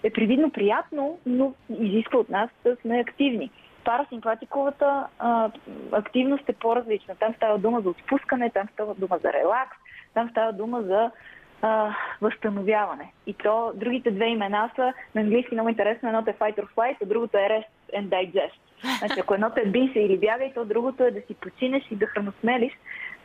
е 0.02 0.10
привидно 0.10 0.50
приятно, 0.50 1.18
но 1.26 1.54
изисква 1.80 2.18
от 2.18 2.28
нас 2.28 2.50
да 2.64 2.76
сме 2.76 3.00
активни. 3.00 3.50
Парасимпатиковата 3.84 5.06
активност 5.92 6.48
е 6.48 6.52
по-различна. 6.52 7.14
Там 7.14 7.34
става 7.34 7.58
дума 7.58 7.80
за 7.80 7.90
отпускане, 7.90 8.50
там 8.50 8.68
става 8.72 8.94
дума 8.94 9.18
за 9.22 9.32
релакс, 9.32 9.76
там 10.14 10.30
става 10.30 10.52
дума 10.52 10.82
за 10.82 11.10
а, 11.62 11.94
възстановяване. 12.20 13.12
И 13.26 13.34
то, 13.34 13.72
другите 13.74 14.10
две 14.10 14.26
имена 14.26 14.70
са 14.76 14.92
на 15.14 15.20
английски 15.20 15.54
много 15.54 15.68
интересно. 15.68 16.08
Едното 16.08 16.30
е 16.30 16.34
fight 16.34 16.56
or 16.56 16.74
flight, 16.74 16.96
а 17.02 17.06
другото 17.06 17.36
е 17.36 17.40
rest 17.40 18.00
and 18.00 18.08
digest. 18.08 18.65
Значи, 18.98 19.20
ако 19.20 19.34
едното 19.34 19.60
е 19.60 19.70
бий 19.70 19.92
се 19.92 20.00
или 20.00 20.18
бягай, 20.18 20.52
то 20.54 20.64
другото 20.64 21.04
е 21.04 21.10
да 21.10 21.20
си 21.20 21.34
починеш 21.34 21.84
и 21.90 21.96
да 21.96 22.06
храносмелиш, 22.06 22.72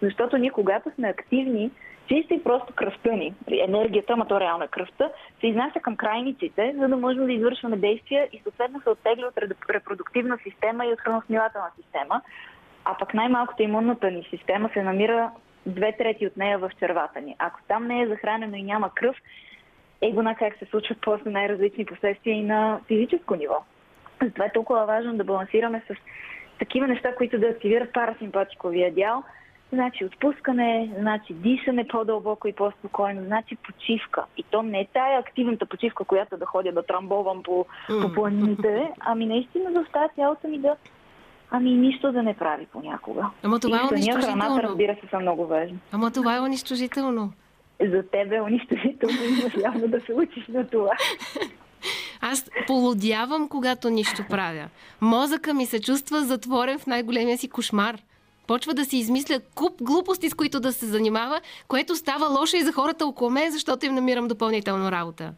защото 0.01 0.37
ние 0.37 0.51
когато 0.51 0.91
сме 0.95 1.09
активни, 1.09 1.71
чисто 2.07 2.33
и 2.33 2.43
просто 2.43 2.73
кръвта 2.73 3.11
ни, 3.11 3.33
енергията, 3.47 4.13
ама 4.13 4.27
то 4.27 4.39
реално 4.39 4.63
е 4.63 4.67
кръвта, 4.67 5.09
се 5.39 5.47
изнася 5.47 5.79
към 5.79 5.95
крайниците, 5.95 6.75
за 6.77 6.87
да 6.87 6.97
можем 6.97 7.25
да 7.25 7.33
извършваме 7.33 7.77
действия 7.77 8.29
и 8.33 8.39
съответно 8.43 8.81
се 8.81 8.89
оттегля 8.89 9.27
от 9.27 9.37
репродуктивна 9.69 10.37
система 10.43 10.85
и 10.85 10.93
от 10.93 10.99
храносмилателна 10.99 11.69
система. 11.75 12.21
А 12.85 12.97
пък 12.97 13.13
най-малкото 13.13 13.63
имунната 13.63 14.11
ни 14.11 14.27
система 14.29 14.69
се 14.73 14.83
намира 14.83 15.31
две 15.65 15.97
трети 15.97 16.27
от 16.27 16.37
нея 16.37 16.59
в 16.59 16.71
червата 16.79 17.21
ни. 17.21 17.35
Ако 17.39 17.59
там 17.67 17.87
не 17.87 18.01
е 18.01 18.07
захранено 18.07 18.55
и 18.55 18.63
няма 18.63 18.89
кръв, 18.93 19.15
е 20.01 20.11
го 20.11 20.23
на 20.23 20.35
как 20.35 20.57
се 20.57 20.65
случват 20.65 20.97
после 21.01 21.29
най-различни 21.29 21.85
последствия 21.85 22.35
и 22.35 22.43
на 22.43 22.79
физическо 22.87 23.35
ниво. 23.35 23.63
Затова 24.23 24.45
е 24.45 24.51
толкова 24.51 24.85
важно 24.85 25.17
да 25.17 25.23
балансираме 25.23 25.83
с 25.87 25.95
такива 26.59 26.87
неща, 26.87 27.15
които 27.15 27.39
да 27.39 27.47
активират 27.47 27.93
парасимпатиковия 27.93 28.93
дял. 28.93 29.23
Значи 29.73 30.05
отпускане, 30.05 30.91
значи 30.99 31.33
дишане 31.33 31.87
по-дълбоко 31.87 32.47
и 32.47 32.53
по-спокойно, 32.53 33.25
значи 33.25 33.55
почивка. 33.55 34.23
И 34.37 34.43
то 34.43 34.63
не 34.63 34.79
е 34.79 34.87
тая 34.93 35.19
активната 35.19 35.65
почивка, 35.65 36.03
която 36.03 36.37
да 36.37 36.45
ходя 36.45 36.71
да 36.71 36.83
трамбовам 36.83 37.43
по, 37.43 37.65
по 38.01 38.13
планините, 38.13 38.91
ами 38.99 39.25
наистина 39.25 39.71
да 39.71 39.79
оставя 39.79 40.09
тялото 40.15 40.47
ми 40.47 40.59
да 40.59 40.75
Ами 41.53 41.71
нищо 41.71 42.11
да 42.11 42.23
не 42.23 42.33
прави 42.33 42.65
понякога. 42.65 43.29
Ама 43.43 43.59
това 43.59 43.77
е 43.77 43.79
съня, 43.79 43.89
храната, 43.89 43.93
унищожително. 43.93 44.63
разбира 44.63 44.95
се, 44.95 45.07
са 45.07 45.19
много 45.19 45.47
важни. 45.47 45.77
Ама 45.91 46.11
това 46.11 46.35
е 46.35 46.39
унищожително. 46.39 47.33
За 47.81 48.03
тебе 48.11 48.35
е 48.35 48.41
унищожително 48.41 49.15
явно 49.63 49.87
да 49.87 50.01
се 50.01 50.13
учиш 50.13 50.47
на 50.47 50.67
това. 50.67 50.91
Аз 52.31 52.49
полудявам, 52.67 53.49
когато 53.49 53.89
нищо 53.89 54.23
правя. 54.29 54.65
Мозъка 55.01 55.53
ми 55.53 55.65
се 55.65 55.81
чувства 55.81 56.21
затворен 56.21 56.79
в 56.79 56.87
най-големия 56.87 57.37
си 57.37 57.49
кошмар. 57.49 57.95
Почва 58.47 58.73
да 58.73 58.85
си 58.85 58.97
измисля 58.97 59.39
куп 59.55 59.73
глупости, 59.81 60.29
с 60.29 60.33
които 60.33 60.59
да 60.59 60.71
се 60.71 60.85
занимава, 60.85 61.41
което 61.67 61.95
става 61.95 62.39
лошо 62.39 62.55
и 62.57 62.61
за 62.61 62.73
хората 62.73 63.05
около 63.05 63.29
мен, 63.29 63.51
защото 63.51 63.85
им 63.85 63.95
намирам 63.95 64.27
допълнително 64.27 64.91
работа. 64.91 65.33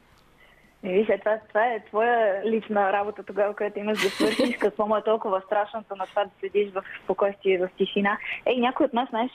Не, 0.83 0.93
виж, 0.93 1.09
е, 1.09 1.19
това, 1.19 1.37
това 1.47 1.65
е 1.65 1.85
твоя 1.85 2.41
лична 2.45 2.93
работа 2.93 3.23
тогава, 3.23 3.55
която 3.55 3.79
имаш 3.79 4.01
да 4.01 4.09
свършиш. 4.09 4.57
Какво 4.57 4.87
му 4.87 4.97
е 4.97 5.03
толкова 5.03 5.41
страшното 5.45 5.95
на 5.95 6.05
това 6.05 6.23
да 6.23 6.31
седиш 6.39 6.73
в 6.73 6.83
спокойствие 7.03 7.53
и 7.53 7.57
в 7.57 7.69
тишина. 7.77 8.17
Ей, 8.45 8.59
някой 8.59 8.85
от 8.85 8.93
нас, 8.93 9.09
знаеш 9.09 9.31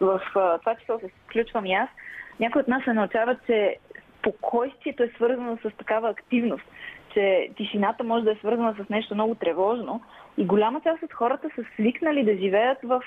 в 0.00 0.20
това 0.60 0.74
число 0.80 0.98
се 0.98 1.10
включвам 1.26 1.66
и 1.66 1.74
аз, 1.74 1.88
някой 2.40 2.60
от 2.60 2.68
нас 2.68 2.84
се 2.84 2.92
научава, 2.92 3.36
че 3.46 3.76
спокойствието 4.18 5.02
е 5.02 5.12
свързано 5.14 5.58
с 5.62 5.70
такава 5.76 6.10
активност, 6.10 6.64
че 7.16 7.48
тишината 7.56 8.04
може 8.04 8.24
да 8.24 8.32
е 8.32 8.36
свързана 8.36 8.74
с 8.74 8.88
нещо 8.88 9.14
много 9.14 9.34
тревожно 9.34 10.00
и 10.38 10.44
голяма 10.44 10.80
част 10.80 11.02
от 11.02 11.12
хората 11.12 11.48
са 11.54 11.64
свикнали 11.74 12.24
да 12.24 12.36
живеят 12.36 12.78
в, 12.82 13.02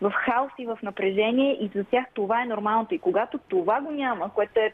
в 0.00 0.10
хаос 0.10 0.52
и 0.58 0.66
в 0.66 0.78
напрежение 0.82 1.52
и 1.52 1.70
за 1.74 1.84
тях 1.84 2.04
това 2.14 2.42
е 2.42 2.46
нормалното. 2.46 2.94
И 2.94 2.98
когато 2.98 3.38
това 3.48 3.80
го 3.80 3.90
няма, 3.90 4.30
което 4.34 4.60
е 4.60 4.72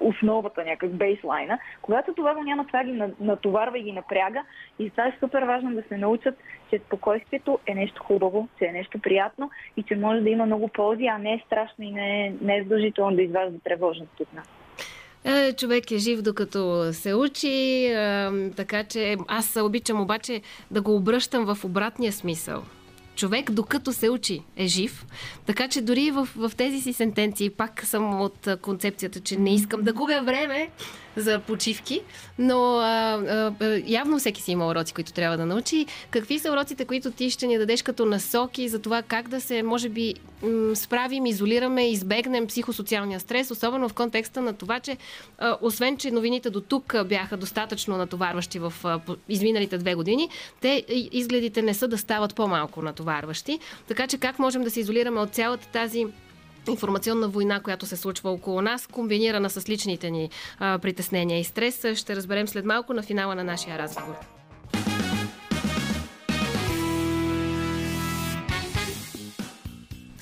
основата, 0.00 0.64
някак 0.64 0.90
бейслайна, 0.90 1.58
когато 1.82 2.14
това 2.14 2.34
го 2.34 2.42
няма, 2.42 2.66
това 2.66 2.84
ги 2.84 2.92
на- 2.92 3.10
натоварва 3.20 3.78
и 3.78 3.82
ги 3.82 3.92
напряга 3.92 4.42
и 4.78 4.90
това 4.90 5.06
е 5.06 5.16
супер 5.20 5.42
важно 5.42 5.74
да 5.74 5.82
се 5.82 5.96
научат, 5.96 6.38
че 6.70 6.78
спокойствието 6.78 7.58
е 7.66 7.74
нещо 7.74 8.02
хубаво, 8.02 8.48
че 8.58 8.64
е 8.64 8.72
нещо 8.72 8.98
приятно 8.98 9.50
и 9.76 9.82
че 9.82 9.96
може 9.96 10.20
да 10.20 10.30
има 10.30 10.46
много 10.46 10.68
ползи, 10.68 11.06
а 11.06 11.18
не 11.18 11.32
е 11.32 11.42
страшно 11.46 11.84
и 11.84 11.90
не 11.90 12.26
е, 12.26 12.34
не 12.40 12.56
е 12.56 12.62
задължително 12.62 13.16
да 13.16 13.22
изважда 13.22 13.58
тревожност 13.58 14.20
от 14.20 14.32
нас. 14.32 14.53
Е, 15.24 15.52
човек 15.52 15.90
е 15.90 15.98
жив 15.98 16.22
докато 16.22 16.90
се 16.92 17.14
учи, 17.14 17.86
е, 17.86 18.30
така 18.56 18.84
че 18.84 19.16
аз 19.28 19.56
обичам 19.56 20.00
обаче 20.00 20.42
да 20.70 20.82
го 20.82 20.96
обръщам 20.96 21.44
в 21.54 21.64
обратния 21.64 22.12
смисъл. 22.12 22.62
Човек, 23.16 23.50
докато 23.50 23.92
се 23.92 24.10
учи, 24.10 24.42
е 24.56 24.66
жив. 24.66 25.06
Така 25.46 25.68
че 25.68 25.80
дори 25.80 26.10
в, 26.10 26.28
в 26.36 26.52
тези 26.56 26.80
си 26.80 26.92
сентенции 26.92 27.50
пак 27.50 27.86
съм 27.86 28.20
от 28.20 28.48
концепцията, 28.62 29.20
че 29.20 29.36
не 29.36 29.54
искам 29.54 29.82
да 29.82 29.92
губя 29.92 30.22
време 30.22 30.70
за 31.16 31.38
почивки, 31.38 32.00
но 32.38 32.76
а, 32.76 33.52
а, 33.60 33.82
явно 33.86 34.18
всеки 34.18 34.42
си 34.42 34.52
има 34.52 34.66
уроци, 34.66 34.94
които 34.94 35.12
трябва 35.12 35.36
да 35.36 35.46
научи. 35.46 35.86
Какви 36.10 36.38
са 36.38 36.52
уроците, 36.52 36.84
които 36.84 37.10
ти 37.10 37.30
ще 37.30 37.46
ни 37.46 37.58
дадеш 37.58 37.82
като 37.82 38.06
насоки 38.06 38.68
за 38.68 38.78
това 38.78 39.02
как 39.02 39.28
да 39.28 39.40
се, 39.40 39.62
може 39.62 39.88
би, 39.88 40.14
м, 40.42 40.76
справим, 40.76 41.26
изолираме, 41.26 41.90
избегнем 41.90 42.46
психосоциалния 42.46 43.20
стрес, 43.20 43.50
особено 43.50 43.88
в 43.88 43.94
контекста 43.94 44.42
на 44.42 44.52
това, 44.52 44.80
че 44.80 44.96
а, 45.38 45.56
освен, 45.60 45.96
че 45.96 46.10
новините 46.10 46.50
до 46.50 46.60
тук 46.60 46.94
бяха 47.06 47.36
достатъчно 47.36 47.96
натоварващи 47.96 48.58
в 48.58 48.72
а, 48.84 49.00
изминалите 49.28 49.78
две 49.78 49.94
години, 49.94 50.28
те 50.60 50.84
изгледите 51.12 51.62
не 51.62 51.74
са 51.74 51.88
да 51.88 51.98
стават 51.98 52.34
по-малко 52.34 52.82
натоварващи. 52.82 53.58
Така 53.88 54.06
че 54.06 54.18
как 54.18 54.38
можем 54.38 54.62
да 54.62 54.70
се 54.70 54.80
изолираме 54.80 55.20
от 55.20 55.30
цялата 55.30 55.68
тази 55.68 56.06
информационна 56.68 57.28
война, 57.28 57.60
която 57.60 57.86
се 57.86 57.96
случва 57.96 58.30
около 58.30 58.62
нас, 58.62 58.86
комбинирана 58.86 59.50
с 59.50 59.68
личните 59.68 60.10
ни 60.10 60.30
а, 60.58 60.78
притеснения 60.78 61.40
и 61.40 61.44
стрес, 61.44 61.86
ще 61.94 62.16
разберем 62.16 62.48
след 62.48 62.64
малко 62.64 62.94
на 62.94 63.02
финала 63.02 63.34
на 63.34 63.44
нашия 63.44 63.78
разговор. 63.78 64.14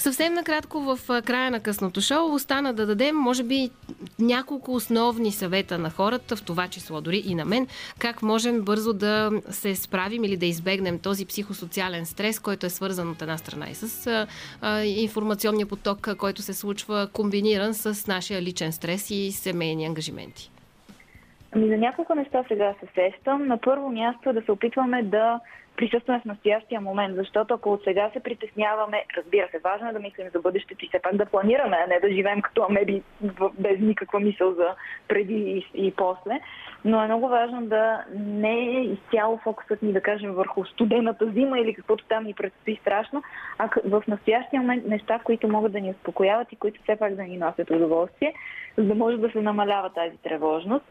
Съвсем 0.02 0.34
накратко 0.34 0.80
в 0.80 1.22
края 1.22 1.50
на 1.50 1.60
късното 1.60 2.00
шоу 2.00 2.34
остана 2.34 2.74
да 2.74 2.86
дадем, 2.86 3.16
може 3.16 3.42
би, 3.42 3.70
няколко 4.18 4.74
основни 4.74 5.32
съвета 5.32 5.78
на 5.78 5.90
хората, 5.90 6.36
в 6.36 6.44
това 6.44 6.68
число 6.68 7.00
дори 7.00 7.22
и 7.26 7.34
на 7.34 7.44
мен, 7.44 7.66
как 7.98 8.22
можем 8.22 8.64
бързо 8.64 8.92
да 8.92 9.30
се 9.50 9.74
справим 9.74 10.24
или 10.24 10.36
да 10.36 10.46
избегнем 10.46 10.98
този 10.98 11.26
психосоциален 11.26 12.06
стрес, 12.06 12.38
който 12.40 12.66
е 12.66 12.70
свързан 12.70 13.10
от 13.10 13.22
една 13.22 13.38
страна 13.38 13.66
и 13.70 13.74
с 13.74 14.26
а, 14.62 14.84
информационния 14.84 15.66
поток, 15.66 16.08
който 16.18 16.42
се 16.42 16.54
случва, 16.54 17.08
комбиниран 17.12 17.74
с 17.74 18.06
нашия 18.06 18.42
личен 18.42 18.72
стрес 18.72 19.10
и 19.10 19.32
семейни 19.32 19.86
ангажименти. 19.86 20.50
Ами 21.52 21.68
за 21.68 21.76
няколко 21.76 22.14
неща 22.14 22.44
сега 22.48 22.74
се 22.80 22.86
сещам. 22.94 23.46
На 23.46 23.58
първо 23.58 23.90
място 23.90 24.30
е 24.30 24.32
да 24.32 24.42
се 24.42 24.52
опитваме 24.52 25.02
да 25.02 25.40
присъстваме 25.82 26.20
в 26.20 26.24
настоящия 26.24 26.80
момент, 26.80 27.16
защото 27.16 27.54
ако 27.54 27.72
от 27.72 27.84
сега 27.84 28.10
се 28.12 28.20
притесняваме, 28.20 29.04
разбира 29.16 29.48
се, 29.50 29.58
важно 29.58 29.88
е 29.88 29.92
да 29.92 29.98
мислим 29.98 30.28
за 30.34 30.40
бъдещето 30.40 30.84
и 30.84 30.88
все 30.88 30.98
пак 30.98 31.16
да 31.16 31.26
планираме, 31.26 31.76
а 31.84 31.86
не 31.86 32.00
да 32.00 32.14
живеем 32.14 32.42
като 32.42 32.62
амеби 32.62 33.02
без 33.58 33.80
никаква 33.80 34.20
мисъл 34.20 34.52
за 34.52 34.66
преди 35.08 35.34
и, 35.34 35.86
и 35.86 35.94
после. 35.96 36.40
Но 36.84 37.02
е 37.02 37.06
много 37.06 37.28
важно 37.28 37.66
да 37.66 38.04
не 38.16 38.60
е 38.60 38.82
изцяло 38.82 39.40
фокусът 39.44 39.82
ни, 39.82 39.92
да 39.92 40.00
кажем, 40.00 40.32
върху 40.32 40.64
студената 40.64 41.30
зима 41.30 41.58
или 41.58 41.74
каквото 41.74 42.04
там 42.08 42.24
ни 42.24 42.34
предстои 42.34 42.76
страшно, 42.76 43.22
а 43.58 43.68
в 43.84 44.02
настоящия 44.08 44.60
момент 44.60 44.86
неща, 44.86 45.20
които 45.24 45.48
могат 45.48 45.72
да 45.72 45.80
ни 45.80 45.90
успокояват 45.90 46.52
и 46.52 46.56
които 46.56 46.82
все 46.82 46.96
пак 46.96 47.14
да 47.14 47.22
ни 47.22 47.36
носят 47.36 47.70
удоволствие, 47.70 48.34
за 48.76 48.84
да 48.84 48.94
може 48.94 49.16
да 49.16 49.30
се 49.30 49.40
намалява 49.40 49.90
тази 49.90 50.16
тревожност. 50.16 50.84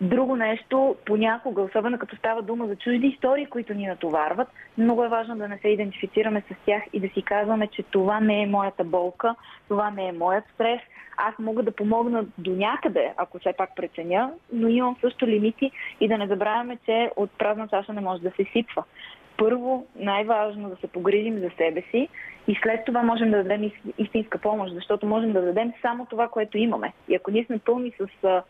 Друго 0.00 0.36
нещо, 0.36 0.96
понякога, 1.04 1.62
особено 1.62 1.98
като 1.98 2.16
става 2.16 2.42
дума 2.42 2.66
за 2.66 2.76
чужди 2.76 3.06
истории, 3.06 3.46
които 3.46 3.74
ни 3.74 3.86
натоварват, 3.86 4.48
много 4.78 5.04
е 5.04 5.08
важно 5.08 5.36
да 5.36 5.48
не 5.48 5.58
се 5.58 5.68
идентифицираме 5.68 6.40
с 6.40 6.54
тях 6.66 6.82
и 6.92 7.00
да 7.00 7.08
си 7.08 7.22
казваме, 7.22 7.66
че 7.66 7.82
това 7.82 8.20
не 8.20 8.42
е 8.42 8.46
моята 8.46 8.84
болка, 8.84 9.34
това 9.68 9.90
не 9.90 10.08
е 10.08 10.12
моят 10.12 10.44
стрес. 10.54 10.80
Аз 11.16 11.34
мога 11.38 11.62
да 11.62 11.72
помогна 11.72 12.24
до 12.38 12.50
някъде, 12.50 13.12
ако 13.16 13.38
все 13.38 13.52
пак 13.52 13.76
преценя, 13.76 14.32
но 14.52 14.68
имам 14.68 14.96
също 15.00 15.26
лимити 15.26 15.70
и 16.00 16.08
да 16.08 16.18
не 16.18 16.26
забравяме, 16.26 16.78
че 16.84 17.10
от 17.16 17.30
празна 17.38 17.68
чаша 17.68 17.92
не 17.92 18.00
може 18.00 18.22
да 18.22 18.30
се 18.30 18.44
сипва. 18.52 18.84
Първо, 19.36 19.86
най-важно 19.96 20.68
да 20.68 20.76
се 20.76 20.86
погрижим 20.86 21.38
за 21.38 21.50
себе 21.56 21.82
си 21.90 22.08
и 22.48 22.58
след 22.62 22.84
това 22.84 23.02
можем 23.02 23.30
да 23.30 23.36
дадем 23.36 23.70
истинска 23.98 24.38
помощ, 24.38 24.74
защото 24.74 25.06
можем 25.06 25.32
да 25.32 25.42
дадем 25.42 25.72
само 25.82 26.06
това, 26.06 26.28
което 26.28 26.58
имаме. 26.58 26.92
И 27.08 27.14
ако 27.14 27.30
ние 27.30 27.44
сме 27.44 27.58
пълни 27.58 27.92
с 28.00 28.42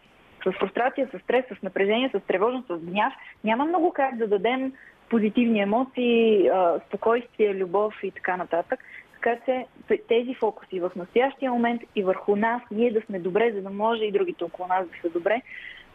с 0.47 0.53
фрустрация, 0.53 1.09
с 1.15 1.19
стрес, 1.19 1.45
с 1.59 1.63
напрежение, 1.63 2.11
с 2.15 2.21
тревожност, 2.21 2.67
с 2.69 2.79
гняв, 2.79 3.13
няма 3.45 3.65
много 3.65 3.93
как 3.93 4.17
да 4.17 4.29
дадем 4.29 4.73
позитивни 5.09 5.61
емоции, 5.61 6.51
спокойствие, 6.87 7.55
любов 7.55 7.95
и 8.03 8.11
така 8.11 8.37
нататък. 8.37 8.85
Така 9.15 9.37
че 9.45 9.67
тези 10.09 10.35
фокуси 10.35 10.81
в 10.81 10.91
настоящия 10.97 11.53
момент 11.53 11.83
и 11.95 12.03
върху 12.03 12.37
нас, 12.37 12.63
ние 12.71 12.93
да 12.93 13.01
сме 13.01 13.19
добре, 13.19 13.53
за 13.53 13.63
да 13.63 13.71
може 13.71 14.05
и 14.05 14.13
другите 14.13 14.45
около 14.45 14.69
нас 14.69 14.87
да 14.87 14.93
са 15.03 15.11
добре, 15.11 15.43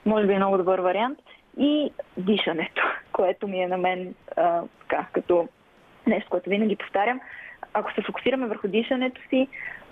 може 0.05 0.27
би 0.27 0.33
е 0.33 0.37
много 0.37 0.57
добър 0.57 0.79
вариант. 0.79 1.19
И 1.57 1.91
дишането, 2.17 2.81
което 3.11 3.47
ми 3.47 3.63
е 3.63 3.67
на 3.67 3.77
мен 3.77 4.15
така, 4.79 5.05
като 5.11 5.47
нещо, 6.07 6.29
което 6.29 6.49
винаги 6.49 6.75
повтарям. 6.75 7.21
Ако 7.73 7.93
се 7.93 8.01
фокусираме 8.01 8.47
върху 8.47 8.67
дишането 8.67 9.21
си, 9.29 9.47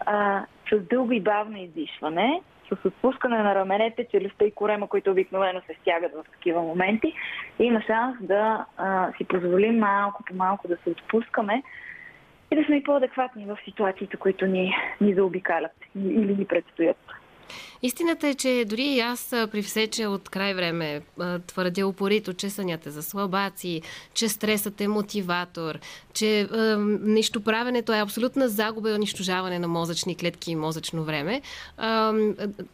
а, 0.05 0.45
с 0.71 0.79
дълго 0.79 1.11
и 1.11 1.21
бавно 1.21 1.57
издишване, 1.57 2.41
с 2.75 2.85
отпускане 2.85 3.37
на 3.37 3.55
раменете, 3.55 4.07
челюстта 4.11 4.45
и 4.45 4.51
корема, 4.51 4.87
които 4.87 5.11
обикновено 5.11 5.61
се 5.61 5.73
стягат 5.81 6.11
в 6.13 6.31
такива 6.31 6.61
моменти, 6.61 7.13
има 7.59 7.81
шанс 7.81 8.17
да 8.21 8.65
а, 8.77 9.11
си 9.17 9.23
позволим 9.23 9.77
малко 9.77 10.23
по 10.23 10.35
малко 10.35 10.67
да 10.67 10.77
се 10.83 10.89
отпускаме 10.89 11.63
и 12.51 12.55
да 12.55 12.63
сме 12.63 12.83
по-адекватни 12.83 13.45
в 13.45 13.57
ситуациите, 13.65 14.17
които 14.17 14.45
ни, 14.45 14.75
ни 15.01 15.13
заобикалят 15.13 15.71
или 15.95 16.35
ни 16.35 16.45
предстоят. 16.45 16.97
Истината 17.81 18.27
е, 18.27 18.33
че 18.33 18.65
дори 18.67 18.83
и 18.83 18.99
аз 18.99 19.27
при 19.29 19.61
все, 19.61 19.87
че 19.87 20.07
от 20.07 20.29
край 20.29 20.53
време 20.53 21.01
твърдя 21.47 21.87
упорито, 21.87 22.33
че 22.33 22.49
сънят 22.49 22.85
е 22.85 22.89
за 22.89 23.03
слабаци, 23.03 23.81
че 24.13 24.29
стресът 24.29 24.81
е 24.81 24.87
мотиватор, 24.87 25.79
че 26.13 26.39
е, 26.39 26.47
нищо 27.01 27.41
правенето 27.41 27.93
е 27.93 27.99
абсолютна 27.99 28.49
загуба 28.49 28.91
и 28.91 28.93
унищожаване 28.93 29.59
на 29.59 29.67
мозъчни 29.67 30.15
клетки 30.15 30.51
и 30.51 30.55
мозъчно 30.55 31.03
време. 31.03 31.33
Е, 31.33 31.41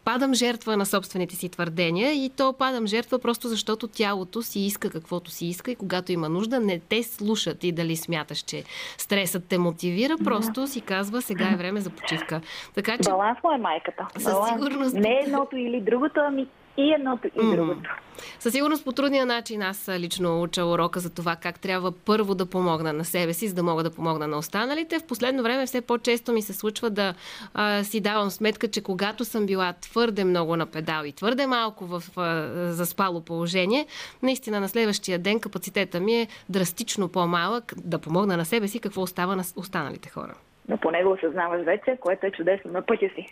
падам 0.04 0.34
жертва 0.34 0.76
на 0.76 0.86
собствените 0.86 1.36
си 1.36 1.48
твърдения 1.48 2.24
и 2.24 2.30
то 2.36 2.52
падам 2.52 2.86
жертва 2.86 3.18
просто 3.18 3.48
защото 3.48 3.88
тялото 3.88 4.42
си 4.42 4.60
иска 4.60 4.90
каквото 4.90 5.30
си 5.30 5.46
иска 5.46 5.70
и 5.70 5.76
когато 5.76 6.12
има 6.12 6.28
нужда, 6.28 6.60
не 6.60 6.78
те 6.78 7.02
слушат 7.02 7.64
и 7.64 7.72
дали 7.72 7.96
смяташ, 7.96 8.38
че 8.38 8.64
стресът 8.98 9.44
те 9.48 9.58
мотивира, 9.58 10.16
просто 10.24 10.66
си 10.66 10.80
казва 10.80 11.22
сега 11.22 11.50
е 11.52 11.56
време 11.56 11.80
за 11.80 11.90
почивка. 11.90 12.40
Така, 12.74 12.98
че... 12.98 13.10
Баланс 13.10 13.38
е 13.54 13.58
майката. 13.58 14.06
Със 14.18 14.34
сигурност 14.48 14.65
не 14.94 15.20
едното 15.24 15.56
или 15.56 15.80
другото, 15.80 16.20
ами 16.20 16.46
и 16.76 16.92
едното 16.92 17.26
и 17.26 17.30
mm. 17.30 17.56
другото. 17.56 17.90
Със 18.38 18.52
сигурност 18.52 18.84
по 18.84 18.92
трудния 18.92 19.26
начин 19.26 19.62
аз 19.62 19.88
лично 19.98 20.42
уча 20.42 20.64
урока 20.64 21.00
за 21.00 21.10
това 21.10 21.36
как 21.36 21.60
трябва 21.60 21.92
първо 21.92 22.34
да 22.34 22.46
помогна 22.46 22.92
на 22.92 23.04
себе 23.04 23.32
си, 23.32 23.48
за 23.48 23.54
да 23.54 23.62
мога 23.62 23.82
да 23.82 23.90
помогна 23.90 24.26
на 24.26 24.38
останалите. 24.38 24.98
В 24.98 25.06
последно 25.06 25.42
време 25.42 25.66
все 25.66 25.80
по-често 25.80 26.32
ми 26.32 26.42
се 26.42 26.52
случва 26.52 26.90
да 26.90 27.14
а, 27.54 27.84
си 27.84 28.00
давам 28.00 28.30
сметка, 28.30 28.68
че 28.68 28.80
когато 28.80 29.24
съм 29.24 29.46
била 29.46 29.72
твърде 29.72 30.24
много 30.24 30.56
на 30.56 30.66
педал 30.66 31.04
и 31.04 31.12
твърде 31.12 31.46
малко 31.46 31.86
в 31.86 32.02
а, 32.16 32.50
заспало 32.72 33.20
положение, 33.20 33.86
наистина 34.22 34.60
на 34.60 34.68
следващия 34.68 35.18
ден 35.18 35.40
капацитета 35.40 36.00
ми 36.00 36.14
е 36.20 36.28
драстично 36.48 37.08
по-малък 37.08 37.74
да 37.76 37.98
помогна 37.98 38.36
на 38.36 38.44
себе 38.44 38.68
си 38.68 38.78
какво 38.78 39.02
остава 39.02 39.36
на 39.36 39.44
останалите 39.56 40.08
хора 40.08 40.34
но 40.68 40.76
поне 40.76 41.04
го 41.04 41.12
осъзнаваш 41.12 41.64
вече, 41.64 41.98
което 42.00 42.26
е 42.26 42.30
чудесно. 42.30 42.72
На 42.72 42.82
пътя 42.82 43.08
си. 43.14 43.26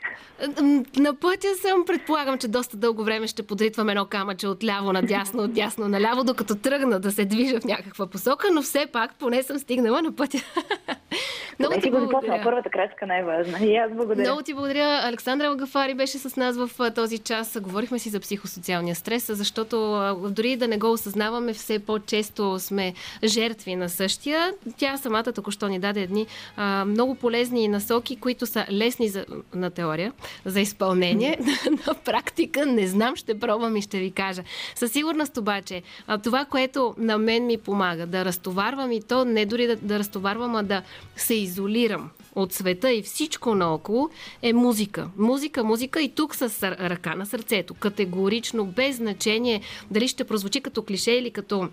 На 1.00 1.14
пътя 1.14 1.48
съм. 1.54 1.84
Предполагам, 1.86 2.38
че 2.38 2.48
доста 2.48 2.76
дълго 2.76 3.04
време 3.04 3.26
ще 3.26 3.46
подритвам 3.46 3.88
едно 3.88 4.06
камъче 4.06 4.48
от 4.48 4.64
ляво 4.64 4.92
надясно, 4.92 5.42
от 5.42 5.52
дясно 5.52 5.88
наляво, 5.88 6.24
докато 6.24 6.54
тръгна 6.54 7.00
да 7.00 7.10
се 7.10 7.24
движа 7.24 7.60
в 7.60 7.64
някаква 7.64 8.06
посока, 8.06 8.48
но 8.52 8.62
все 8.62 8.86
пак 8.92 9.14
поне 9.18 9.42
съм 9.42 9.58
стигнала 9.58 10.02
на 10.02 10.16
пътя. 10.16 10.38
Много 11.58 11.80
ти 11.80 11.90
благодаря. 11.90 12.40
Първата 12.44 12.70
крачка 12.70 13.06
най-важна. 13.06 13.58
И 13.58 13.76
аз 13.76 13.92
благодаря. 13.92 14.28
Много 14.28 14.42
ти 14.42 14.54
благодаря. 14.54 15.00
Александра 15.02 15.46
Алгафари 15.46 15.94
беше 15.94 16.18
с 16.18 16.36
нас 16.36 16.56
в 16.56 16.90
този 16.94 17.18
час. 17.18 17.58
Говорихме 17.60 17.98
си 17.98 18.08
за 18.08 18.20
психосоциалния 18.20 18.94
стрес, 18.94 19.30
защото 19.32 20.00
дори 20.30 20.56
да 20.56 20.68
не 20.68 20.78
го 20.78 20.92
осъзнаваме, 20.92 21.52
все 21.52 21.78
по-често 21.78 22.58
сме 22.58 22.94
жертви 23.24 23.76
на 23.76 23.88
същия. 23.88 24.52
Тя 24.78 24.96
самата 24.96 25.32
току-що 25.32 25.68
ни 25.68 25.78
даде 25.78 26.00
едни 26.00 26.26
много 26.86 27.14
полезни 27.24 27.68
насоки, 27.68 28.16
които 28.16 28.46
са 28.46 28.66
лесни 28.70 29.08
за, 29.08 29.24
на 29.54 29.70
теория, 29.70 30.12
за 30.44 30.60
изпълнение. 30.60 31.38
на 31.86 31.94
практика 31.94 32.66
не 32.66 32.86
знам, 32.86 33.16
ще 33.16 33.38
пробвам 33.38 33.76
и 33.76 33.82
ще 33.82 33.98
ви 33.98 34.10
кажа. 34.10 34.42
Със 34.74 34.92
сигурност 34.92 35.36
обаче, 35.36 35.82
това, 36.22 36.44
което 36.44 36.94
на 36.98 37.18
мен 37.18 37.46
ми 37.46 37.58
помага 37.58 38.06
да 38.06 38.24
разтоварвам 38.24 38.92
и 38.92 39.02
то 39.02 39.24
не 39.24 39.46
дори 39.46 39.66
да, 39.66 39.76
да 39.76 39.98
разтоварвам, 39.98 40.56
а 40.56 40.62
да 40.62 40.82
се 41.16 41.34
изолирам 41.34 42.10
от 42.34 42.52
света 42.52 42.92
и 42.92 43.02
всичко 43.02 43.54
наоколо 43.54 44.10
е 44.42 44.52
музика. 44.52 45.08
Музика, 45.16 45.64
музика 45.64 46.02
и 46.02 46.08
тук 46.08 46.34
с 46.34 46.62
ръка 46.62 47.14
на 47.14 47.26
сърцето. 47.26 47.74
Категорично, 47.74 48.66
без 48.66 48.96
значение 48.96 49.60
дали 49.90 50.08
ще 50.08 50.24
прозвучи 50.24 50.60
като 50.60 50.82
клише 50.82 51.12
или 51.12 51.30
като 51.30 51.68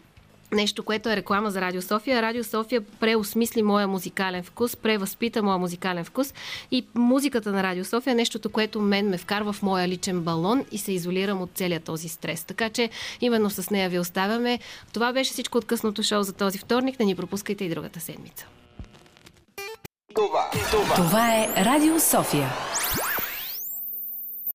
нещо, 0.52 0.84
което 0.84 1.10
е 1.10 1.16
реклама 1.16 1.52
за 1.52 1.62
Радио 1.62 1.82
София. 1.82 2.22
Радио 2.22 2.44
София 2.44 2.82
преосмисли 3.00 3.62
моя 3.62 3.88
музикален 3.88 4.44
вкус, 4.44 4.76
превъзпита 4.76 5.44
моя 5.44 5.58
музикален 5.58 6.06
вкус 6.06 6.34
и 6.72 6.86
музиката 6.96 7.52
на 7.52 7.64
Радио 7.64 7.86
София 7.86 8.12
е 8.12 8.16
нещото, 8.16 8.50
което 8.50 8.82
мен 8.82 9.10
ме 9.10 9.18
вкарва 9.18 9.54
в 9.54 9.62
моя 9.62 9.88
личен 9.88 10.22
балон 10.22 10.66
и 10.72 10.78
се 10.78 10.92
изолирам 10.92 11.42
от 11.42 11.50
целият 11.56 11.84
този 11.84 12.10
стрес. 12.10 12.44
Така 12.44 12.70
че 12.70 12.90
именно 13.22 13.50
с 13.50 13.70
нея 13.70 13.90
ви 13.90 14.00
оставяме. 14.00 14.60
Това 14.94 15.14
беше 15.14 15.32
всичко 15.32 15.58
от 15.58 15.66
късното 15.66 16.04
шоу 16.04 16.24
за 16.24 16.34
този 16.34 16.58
вторник. 16.58 17.00
Не 17.00 17.06
ни 17.06 17.16
пропускайте 17.16 17.66
и 17.66 17.70
другата 17.70 18.00
седмица. 18.00 18.46
Това, 20.16 20.50
това. 20.72 20.96
това 20.96 21.36
е 21.36 21.66
Радио 21.66 22.00
София. 22.00 22.50